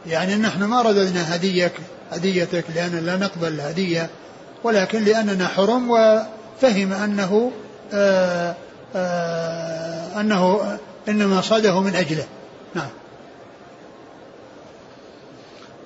[0.06, 1.72] يعني نحن ما رددنا هديك
[2.10, 4.10] هديتك لأن لا نقبل الهدية
[4.64, 7.52] ولكن لأننا حرم وفهم أنه
[7.92, 8.56] آآ آه،
[8.96, 12.26] آه أنه إنما صاده من أجله.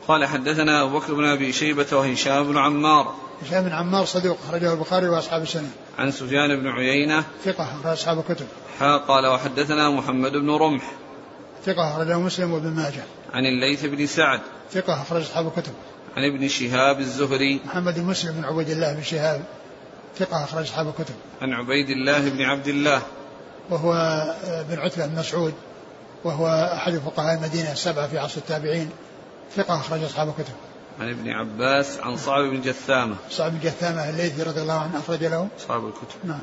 [0.08, 3.14] قال حدثنا أبو بكر بن أبي شيبة وهشام بن عمار.
[3.42, 5.70] هشام بن عمار صدوق أخرجه البخاري وأصحاب السنة.
[5.98, 7.24] عن سفيان بن عيينة.
[7.44, 8.46] ثقة أخرج أصحاب الكتب.
[8.80, 10.92] حا قال وحدثنا محمد بن رمح.
[11.66, 13.02] ثقة أخرجه مسلم وابن ماجه.
[13.32, 14.40] عن الليث بن سعد.
[14.72, 15.72] ثقة أخرج أصحاب الكتب.
[16.16, 17.60] عن ابن شهاب الزهري.
[17.66, 19.44] محمد بن مسلم بن عبيد الله بن شهاب.
[20.18, 21.14] ثقة أخرج أصحاب الكتب.
[21.42, 23.02] عن عبيد الله بن عبد الله.
[23.70, 23.92] وهو
[24.70, 25.54] بن عتبة بن مسعود.
[26.24, 28.90] وهو أحد فقهاء المدينة السبعة في عصر التابعين.
[29.56, 30.54] ثقة أخرج أصحاب الكتب.
[31.00, 33.16] عن ابن عباس عن صعب بن جثامة.
[33.30, 35.48] صعب بن جثامة الليثي رضي الله عنه أخرج له.
[35.58, 36.16] أصحاب الكتب.
[36.24, 36.40] نعم.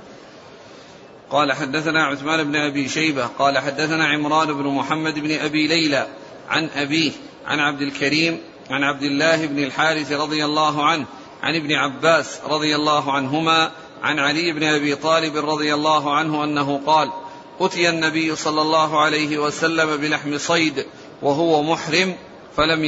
[1.29, 6.07] قال حدثنا عثمان بن أبي شيبة قال حدثنا عمران بن محمد بن أبي ليلى
[6.49, 7.11] عن أبيه
[7.45, 8.39] عن عبد الكريم
[8.69, 11.05] عن عبد الله بن الحارث رضي الله عنه
[11.43, 13.71] عن ابن عباس رضي الله عنهما
[14.03, 17.11] عن علي بن أبي طالب رضي الله عنه أنه قال
[17.59, 20.85] أتي النبي صلى الله عليه وسلم بلحم صيد
[21.21, 22.15] وهو محرم
[22.57, 22.83] فلم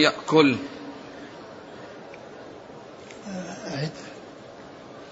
[3.67, 3.91] أعد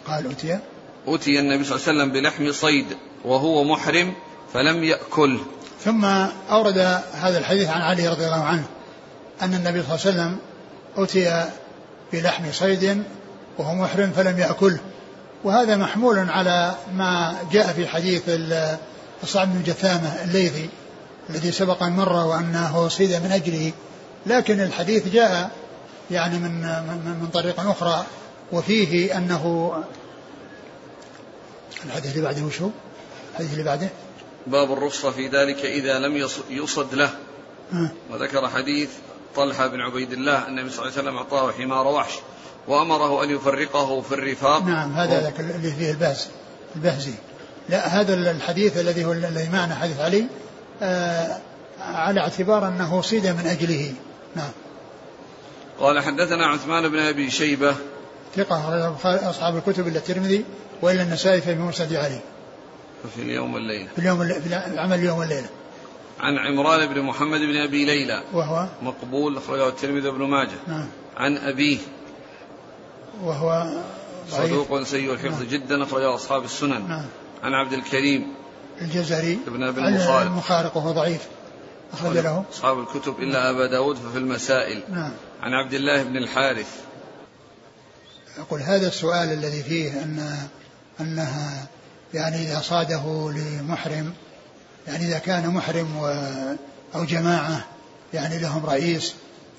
[0.08, 0.60] قال أتي
[1.08, 2.86] اتي النبي صلى الله عليه وسلم بلحم صيد
[3.26, 4.14] وهو محرم
[4.53, 5.39] فلم يأكل.
[5.84, 6.06] ثم
[6.49, 6.78] أورد
[7.14, 8.66] هذا الحديث عن علي رضي الله عنه
[9.41, 10.38] أن النبي صلى الله عليه وسلم
[10.97, 11.49] أتي
[12.14, 13.03] بلحم صيد
[13.58, 14.80] وهو محرم فلم يأكله
[15.43, 18.22] وهذا محمول على ما جاء في حديث
[19.24, 20.70] الصعب بن جثامة الليثي
[21.30, 23.72] الذي سبق أن مر وأنه صيد من أجله.
[24.26, 25.52] لكن الحديث جاء
[26.12, 28.06] يعني من من, من طريق أخرى
[28.52, 29.74] وفيه أنه
[31.86, 32.70] الحديث اللي بعده وشو؟
[33.32, 33.90] الحديث اللي بعده؟
[34.48, 37.10] باب الرخصة في ذلك إذا لم يصد له.
[38.12, 38.90] وذكر حديث
[39.36, 42.14] طلحة بن عبيد الله أن النبي صلى الله عليه وسلم أعطاه حمار وحش
[42.68, 44.64] وأمره أن يفرقه في الرفاق.
[44.64, 46.28] نعم هذا ذاك اللي فيه البهز
[46.76, 47.14] البهزي.
[47.70, 50.26] لا هذا الحديث الذي هو الذي معنا حديث علي
[50.82, 51.38] آه
[51.80, 53.94] على اعتبار أنه صيد من أجله.
[54.36, 54.52] نعم.
[55.80, 57.76] قال حدثنا عثمان بن أبي شيبة.
[58.36, 58.96] ثقة
[59.30, 60.46] أصحاب الكتب إلا الترمذي
[60.82, 62.20] وإلا النسائي في مسند علي.
[63.16, 63.88] في اليوم والليلة.
[63.96, 65.48] في اليوم في العمل اليوم والليلة.
[66.20, 68.24] عن عمران بن محمد بن أبي ليلى.
[68.34, 70.58] وهو؟ مقبول أخرجه الترمذي بن ماجه.
[70.68, 70.88] نعم.
[71.18, 71.78] عن أبيه.
[73.24, 73.66] وهو.
[74.30, 75.50] صدوق سيء الحفظ نعم.
[75.50, 76.90] جدا أخرجه أصحاب السنن.
[76.90, 77.06] نعم.
[77.44, 78.34] عن عبد الكريم.
[78.82, 79.40] الجزري.
[79.48, 80.22] ابن المخارق.
[80.22, 81.28] المخارق وهو ضعيف.
[81.96, 84.84] أخرج له أصحاب الكتب إلا أبا داود ففي المسائل.
[84.91, 85.12] نعم.
[85.41, 86.68] عن عبد الله بن الحارث.
[88.38, 90.38] يقول هذا السؤال الذي فيه أن
[91.00, 91.68] أنها
[92.14, 94.14] يعني إذا صاده لمحرم
[94.88, 96.08] يعني إذا كان محرم و
[96.96, 97.66] أو جماعة
[98.14, 99.16] يعني لهم رئيس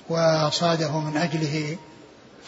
[0.09, 1.77] وصاده من أجله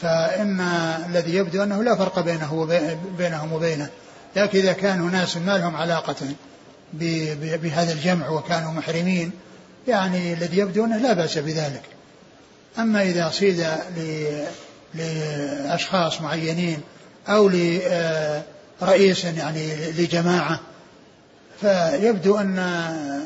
[0.02, 0.62] فإن
[1.10, 3.90] الذي يبدو أنه لا فرق بينه وبينهم وبينه.
[4.36, 6.16] لكن إذا كان ناس ما لهم علاقة
[6.94, 9.32] بهذا الجمع وكانوا محرمين
[9.88, 11.82] يعني الذي يبدو أنه لا بأس بذلك.
[12.80, 13.66] أما إذا صيد
[14.94, 16.82] لأشخاص معينين
[17.28, 20.60] أو لرئيس يعني لجماعة
[21.62, 22.60] فيبدو أن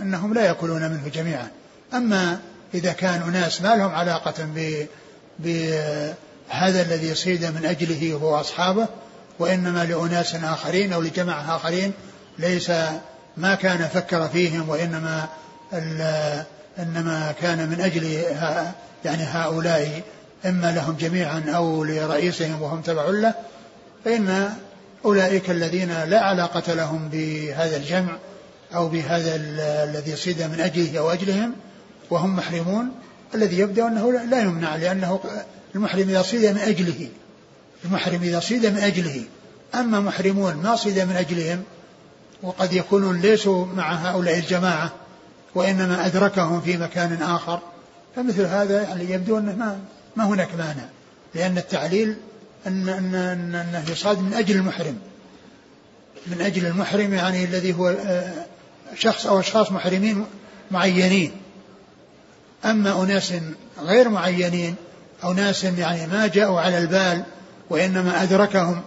[0.01, 1.47] أنهم لا يأكلون منه جميعا.
[1.93, 2.39] أما
[2.74, 4.47] إذا كان أناس ما لهم علاقة
[5.39, 8.88] بهذا الذي صيد من أجله هو أصحابه
[9.39, 11.93] وإنما لأناس آخرين أو لجماعة آخرين
[12.39, 12.72] ليس
[13.38, 15.28] ما كان فكر فيهم وإنما
[16.80, 18.03] إنما كان من أجل
[19.05, 20.01] يعني هؤلاء
[20.45, 23.34] إما لهم جميعا أو لرئيسهم وهم تبع له
[24.05, 24.53] فإن
[25.05, 28.17] أولئك الذين لا علاقة لهم بهذا الجمع
[28.76, 29.36] أو بهذا
[29.84, 31.53] الذي صيد من أجله أو أجلهم
[32.09, 32.91] وهم محرمون
[33.36, 35.19] الذي يبدو أنه لا يمنع لأنه
[35.76, 37.09] المحرم إذا صيد من أجله
[37.86, 39.24] المحرم إذا صيد من أجله.
[39.76, 41.63] أما محرمون ما صيد من أجلهم
[42.43, 44.91] وقد يكونون ليسوا مع هؤلاء الجماعة
[45.56, 47.60] وإنما أدركهم في مكان آخر.
[48.16, 49.80] فمثل هذا يعني يبدو أنه ما,
[50.16, 50.86] ما هناك مانع
[51.36, 52.16] لأن التعليل
[52.68, 54.97] أن أن أن أنه يصاد من أجل المحرم.
[56.28, 58.45] من أجل المحرم يعني الذي هو آه،
[58.95, 60.26] شخص أو أشخاص محرمين
[60.72, 61.32] معينين.
[62.66, 63.34] أما أناس
[63.82, 64.76] غير معينين
[65.24, 67.24] أو ناس يعني ما جاءوا على البال
[67.70, 68.82] وإنما أدركهم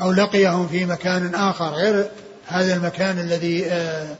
[0.00, 2.10] أو لقيهم في مكان آخر غير
[2.46, 4.16] هذا المكان الذي آه،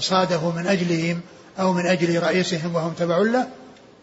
[0.00, 1.20] صاده من أجلهم
[1.58, 3.48] أو من أجل رئيسهم وهم تبع له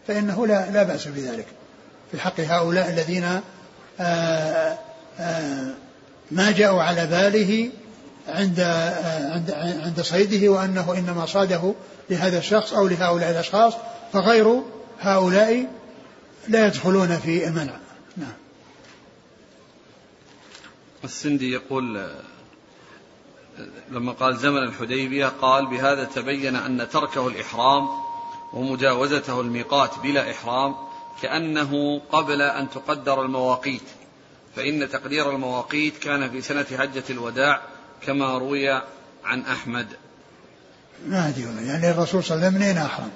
[0.06, 1.46] فإنه لا, لا بأس بذلك.
[2.12, 3.40] في حق هؤلاء الذين
[4.00, 4.78] آه،
[6.30, 7.70] ما جاءوا على باله
[8.28, 8.60] عند
[9.30, 9.50] عند
[9.84, 11.74] عند صيده وأنه إنما صاده
[12.10, 13.74] لهذا الشخص أو لهؤلاء الأشخاص
[14.12, 14.62] فغير
[15.00, 15.66] هؤلاء
[16.48, 17.76] لا يدخلون في المنع.
[18.16, 18.32] نعم.
[21.04, 22.10] السندي يقول
[23.90, 27.88] لما قال زمن الحديبية قال بهذا تبين أن تركه الإحرام
[28.52, 30.74] ومجاوزته الميقات بلا إحرام
[31.22, 33.82] كأنه قبل أن تقدر المواقيت
[34.56, 37.60] فإن تقدير المواقيت كان في سنة حجة الوداع
[38.06, 38.70] كما روي
[39.24, 39.86] عن أحمد.
[41.06, 43.10] ما أدري يعني الرسول صلى الله عليه وسلم منين أحرم؟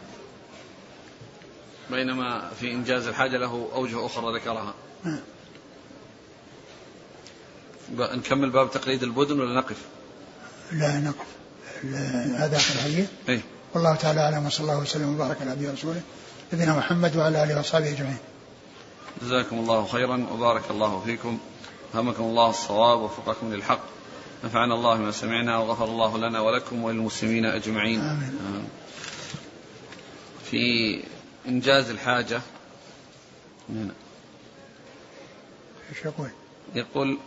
[1.90, 4.74] بينما في إنجاز الحاجة له أوجه أخرى ذكرها.
[7.90, 9.76] نكمل باب تقليد البدن ولا نقف؟
[10.73, 11.27] لا نقف
[12.39, 13.41] هذا آخر الحديث إيه؟
[13.75, 16.01] والله تعالى أعلم وصلى الله وسلم وبارك على عبده ورسوله
[16.53, 18.16] نبينا محمد وعلى آله وأصحابه أجمعين
[19.23, 21.39] جزاكم الله خيرا وبارك الله فيكم
[21.95, 23.81] همكم الله الصواب ووفقكم للحق
[24.45, 28.39] نفعنا الله ما سمعنا وغفر الله لنا ولكم وللمسلمين أجمعين آمين.
[30.51, 31.03] في
[31.49, 32.41] إنجاز الحاجة
[33.68, 33.93] هنا.
[35.91, 36.29] إيش يقول؟
[36.75, 37.18] يقول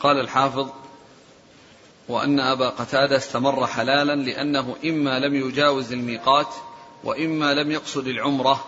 [0.00, 0.68] قال الحافظ
[2.10, 6.54] وأن أبا قتادة استمر حلالا لأنه إما لم يجاوز الميقات
[7.04, 8.64] وإما لم يقصد العمرة.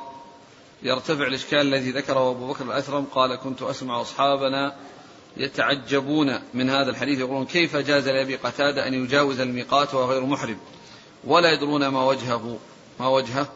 [0.82, 4.76] يرتفع الإشكال الذي ذكره أبو بكر الأثرم قال كنت أسمع أصحابنا
[5.36, 10.58] يتعجبون من هذا الحديث يقولون كيف جاز لأبي قتادة أن يجاوز الميقات وهو غير محرم؟
[11.24, 12.58] ولا يدرون ما وجهه.
[13.00, 13.48] ما وجهه؟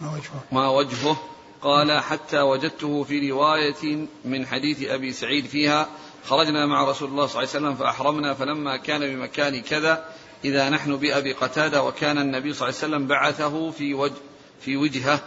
[0.00, 0.44] ما وجهه.
[0.52, 1.16] ما وجهه؟
[1.62, 5.88] قال حتى وجدته في رواية من حديث أبي سعيد فيها
[6.24, 10.04] خرجنا مع رسول الله صلى الله عليه وسلم فأحرمنا فلما كان بمكان كذا
[10.44, 14.14] إذا نحن بأبي قتادة وكان النبي صلى الله عليه وسلم بعثه في وجه
[14.60, 15.20] في وجهه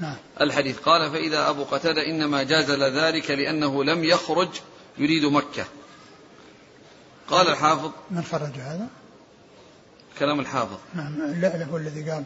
[0.00, 0.16] نعم.
[0.40, 4.48] الحديث قال فإذا أبو قتادة إنما جاز ذلك لأنه لم يخرج
[4.98, 5.64] يريد مكة
[7.28, 8.88] قال الحافظ من خرج هذا؟
[10.18, 12.24] كلام الحافظ نعم لا لا هو الذي قال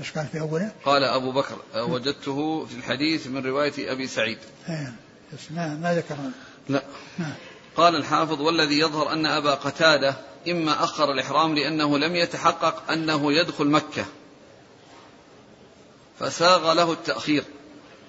[0.00, 4.38] إيش قال في أوله؟ قال أبو بكر وجدته في الحديث من رواية أبي سعيد.
[4.68, 4.92] إيه
[5.32, 6.16] بس ما ما ذكر
[6.68, 6.82] لا.
[7.18, 7.32] نعم.
[7.76, 10.14] قال الحافظ والذي يظهر أن أبا قتادة
[10.48, 14.04] إما أخر الإحرام لأنه لم يتحقق أنه يدخل مكة.
[16.18, 17.44] فساغ له التأخير.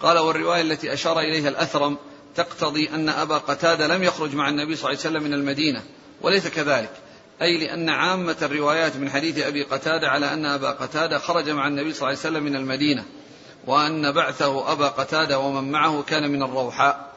[0.01, 1.97] قال والرواية التي أشار إليها الأثرم
[2.35, 5.83] تقتضي أن أبا قتادة لم يخرج مع النبي صلى الله عليه وسلم من المدينة
[6.21, 6.91] وليس كذلك
[7.41, 11.93] أي لأن عامة الروايات من حديث أبي قتادة على أن أبا قتادة خرج مع النبي
[11.93, 13.05] صلى الله عليه وسلم من المدينة
[13.67, 17.10] وأن بعثه أبا قتادة ومن معه كان من الروحاء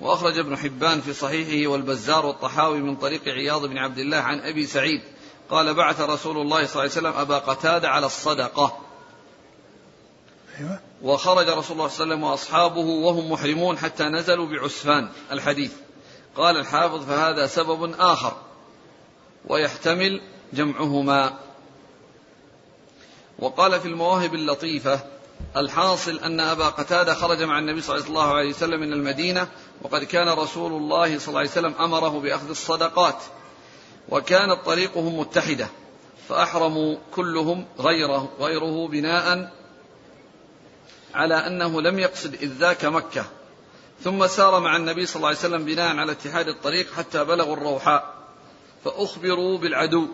[0.00, 4.66] وأخرج ابن حبان في صحيحه والبزار والطحاوي من طريق عياض بن عبد الله عن أبي
[4.66, 5.02] سعيد
[5.50, 8.78] قال بعث رسول الله صلى الله عليه وسلم أبا قتادة على الصدقة.
[10.58, 10.80] أيوة.
[11.02, 15.72] وخرج رسول الله صلى الله عليه وسلم وأصحابه وهم محرمون حتى نزلوا بعسفان الحديث.
[16.36, 18.36] قال الحافظ فهذا سبب آخر.
[19.46, 20.20] ويحتمل
[20.52, 21.38] جمعهما.
[23.38, 25.00] وقال في المواهب اللطيفة
[25.56, 29.48] الحاصل أن أبا قتادة خرج مع النبي صلى الله عليه وسلم من المدينة
[29.82, 33.22] وقد كان رسول الله صلى الله عليه وسلم أمره بأخذ الصدقات
[34.08, 35.68] وكانت طريقهم متحدة
[36.28, 39.52] فأحرموا كلهم غيره غيره بناء
[41.14, 43.24] على أنه لم يقصد إذ ذاك مكة.
[44.04, 48.14] ثم سار مع النبي صلى الله عليه وسلم بناء على اتحاد الطريق حتى بلغوا الروحاء
[48.84, 50.08] فأخبروا بالعدو.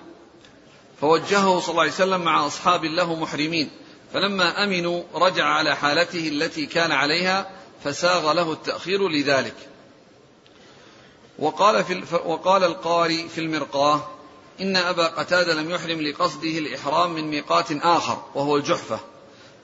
[1.00, 3.70] فوجهه صلى الله عليه وسلم مع أصحاب له محرمين
[4.12, 7.50] فلما أمنوا رجع على حالته التي كان عليها
[7.84, 9.54] فساغ له التأخير لذلك.
[11.38, 14.08] وقال, في وقال القاري في المرقاة
[14.60, 19.00] إن أبا قتادة لم يحرم لقصده الإحرام من ميقات آخر وهو الجحفة.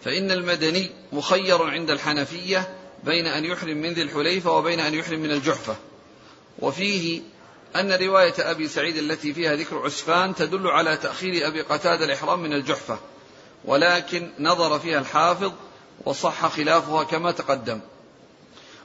[0.05, 5.31] فإن المدني مخير عند الحنفية بين أن يحرم من ذي الحليفة وبين أن يحرم من
[5.31, 5.77] الجحفة.
[6.59, 7.21] وفيه
[7.77, 12.53] أن رواية أبي سعيد التي فيها ذكر عسفان تدل على تأخير أبي قتادة الإحرام من
[12.53, 12.99] الجحفة.
[13.65, 15.53] ولكن نظر فيها الحافظ
[16.05, 17.81] وصح خلافها كما تقدم.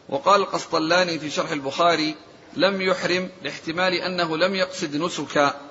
[0.10, 2.16] وقال القسطلاني في شرح البخاري
[2.54, 5.62] لم يحرم لاحتمال أنه لم يقصد نسكا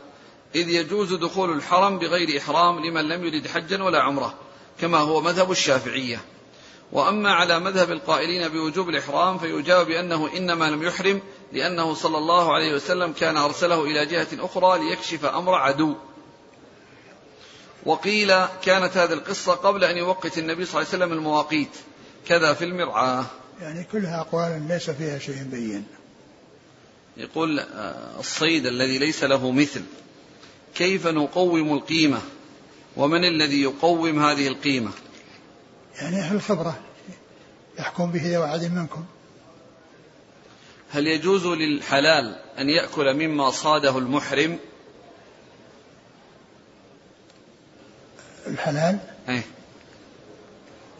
[0.54, 4.34] إذ يجوز دخول الحرم بغير إحرام لمن لم يرد حجا ولا عمرة
[4.80, 6.20] كما هو مذهب الشافعية.
[6.92, 11.20] وأما على مذهب القائلين بوجوب الإحرام فيجاب بأنه إنما لم يحرم
[11.52, 15.94] لأنه صلى الله عليه وسلم كان أرسله إلى جهة أخرى ليكشف أمر عدو.
[17.86, 21.76] وقيل كانت هذه القصة قبل أن يوقت النبي صلى الله عليه وسلم المواقيت
[22.26, 23.24] كذا في المرعاة
[23.60, 25.84] يعني كلها أقوال ليس فيها شيء بين.
[27.16, 29.82] يقول آه، الصيد الذي ليس له مثل
[30.74, 32.20] كيف نقوم القيمة؟
[32.96, 34.90] ومن الذي يقوم هذه القيمة؟
[35.98, 36.80] يعني أهل الخبرة
[37.78, 39.04] يحكم به ذو عدل منكم.
[40.90, 44.58] هل يجوز للحلال أن يأكل مما صاده المحرم؟
[48.46, 48.98] الحلال؟
[49.28, 49.42] أيه؟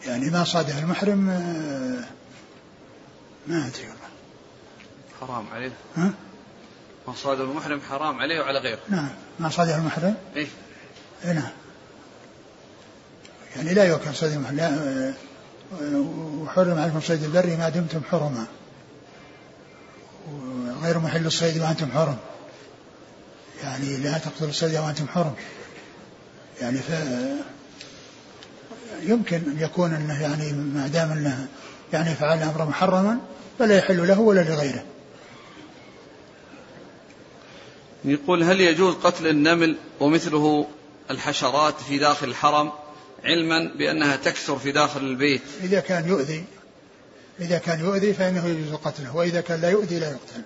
[0.05, 2.16] يعني ما صاده المحرم آه،
[3.47, 4.07] ما أدري والله.
[5.21, 5.71] حرام عليه.
[5.95, 6.13] ها؟
[7.07, 8.79] مصادر المحرم حرام عليه وعلى غيره.
[8.89, 9.09] نعم.
[9.39, 10.47] مصادر المحرم؟ إيه؟
[11.25, 11.51] إيه نعم.
[13.55, 14.55] يعني لا يؤكل صيد المحرم.
[14.55, 15.13] لا
[16.41, 18.45] وحرم عليكم صيد البر ما دمتم حرما.
[20.31, 22.17] وغير محل الصيد وأنتم حرم.
[23.63, 25.35] يعني لا تقتلوا الصيد وأنتم حرم.
[26.61, 26.91] يعني ف
[29.01, 31.47] يمكن أن يكون أنه يعني ما دام أنه
[31.93, 33.17] يعني فعل أمرا محرما
[33.59, 34.83] فلا يحل له ولا لغيره.
[38.05, 40.67] يقول هل يجوز قتل النمل ومثله
[41.11, 42.71] الحشرات في داخل الحرم
[43.23, 46.43] علما بأنها تكثر في داخل البيت؟ إذا كان يؤذي
[47.39, 50.41] إذا كان يؤذي فإنه يجوز قتله وإذا كان لا يؤذي لا يقتل.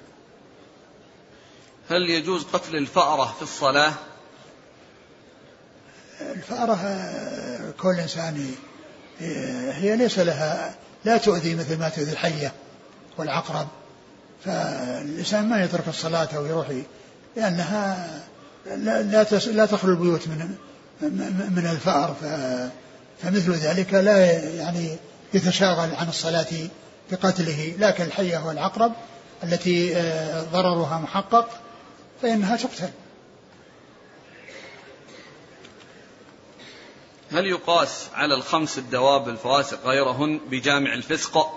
[1.90, 3.94] هل يجوز قتل الفأرة في الصلاة؟
[6.22, 6.78] الفأرة
[7.80, 8.56] كل إنسان
[9.72, 10.76] هي ليس لها
[11.06, 12.54] لا تؤذي مثل ما تؤذي الحية
[13.18, 13.68] والعقرب.
[14.46, 16.68] فالإنسان ما يترك الصلاة أو يروح
[17.36, 18.10] لأنها
[18.66, 20.56] لا لا تخلو البيوت من
[21.56, 22.16] من الفأر.
[23.22, 24.96] فمثل ذلك لا يعني
[25.34, 26.48] يتشاغل عن الصلاة
[27.12, 27.76] بقتله.
[27.80, 28.92] لكن الحية والعقرب
[29.44, 31.50] التي آه، ضررها محقق
[32.22, 32.90] فإنها تقتل.
[37.32, 41.48] هل يقاس على الخمس الدواب الفواسق غيرهن بجامع الفسق؟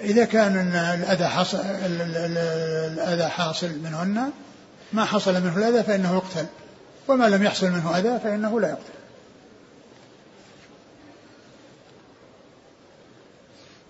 [0.00, 4.32] إذا كان الأذى حصل الأذى حاصل منهن
[4.92, 6.46] ما حصل منه الأذى فإنه يقتل.
[7.08, 8.98] وما لم يحصل منه أذى فإنه لا يقتل.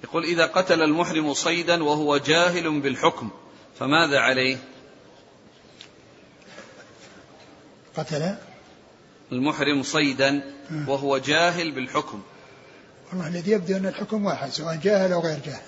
[0.05, 3.31] يقول إذا قتل المحرم صيدا وهو جاهل بالحكم
[3.79, 4.57] فماذا عليه؟
[7.97, 8.37] قتل؟
[9.33, 10.43] المحرم صيدا
[10.87, 12.23] وهو جاهل بالحكم.
[13.11, 15.63] والله الذي يبدو أن الحكم واحد سواء جاهل أو غير جاهل.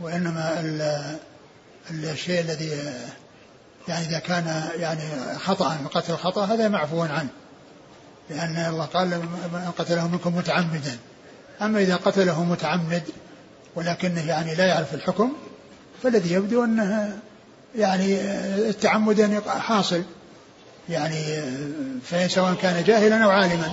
[0.00, 0.60] وإنما
[1.90, 2.70] الشيء الذي
[3.88, 5.02] يعني إذا كان يعني
[5.38, 7.28] خطأ قتل خطأ هذا معفو عنه.
[8.30, 9.08] لأن الله قال
[9.52, 10.98] من قتله منكم متعمدا.
[11.62, 13.02] أما إذا قتله متعمد
[13.74, 15.32] ولكنه يعني لا يعرف الحكم
[16.02, 17.18] فالذي يبدو أنه
[17.76, 18.20] يعني
[18.68, 20.02] التعمد حاصل.
[20.88, 21.42] يعني
[22.26, 23.72] سواء كان جاهلا أو عالما.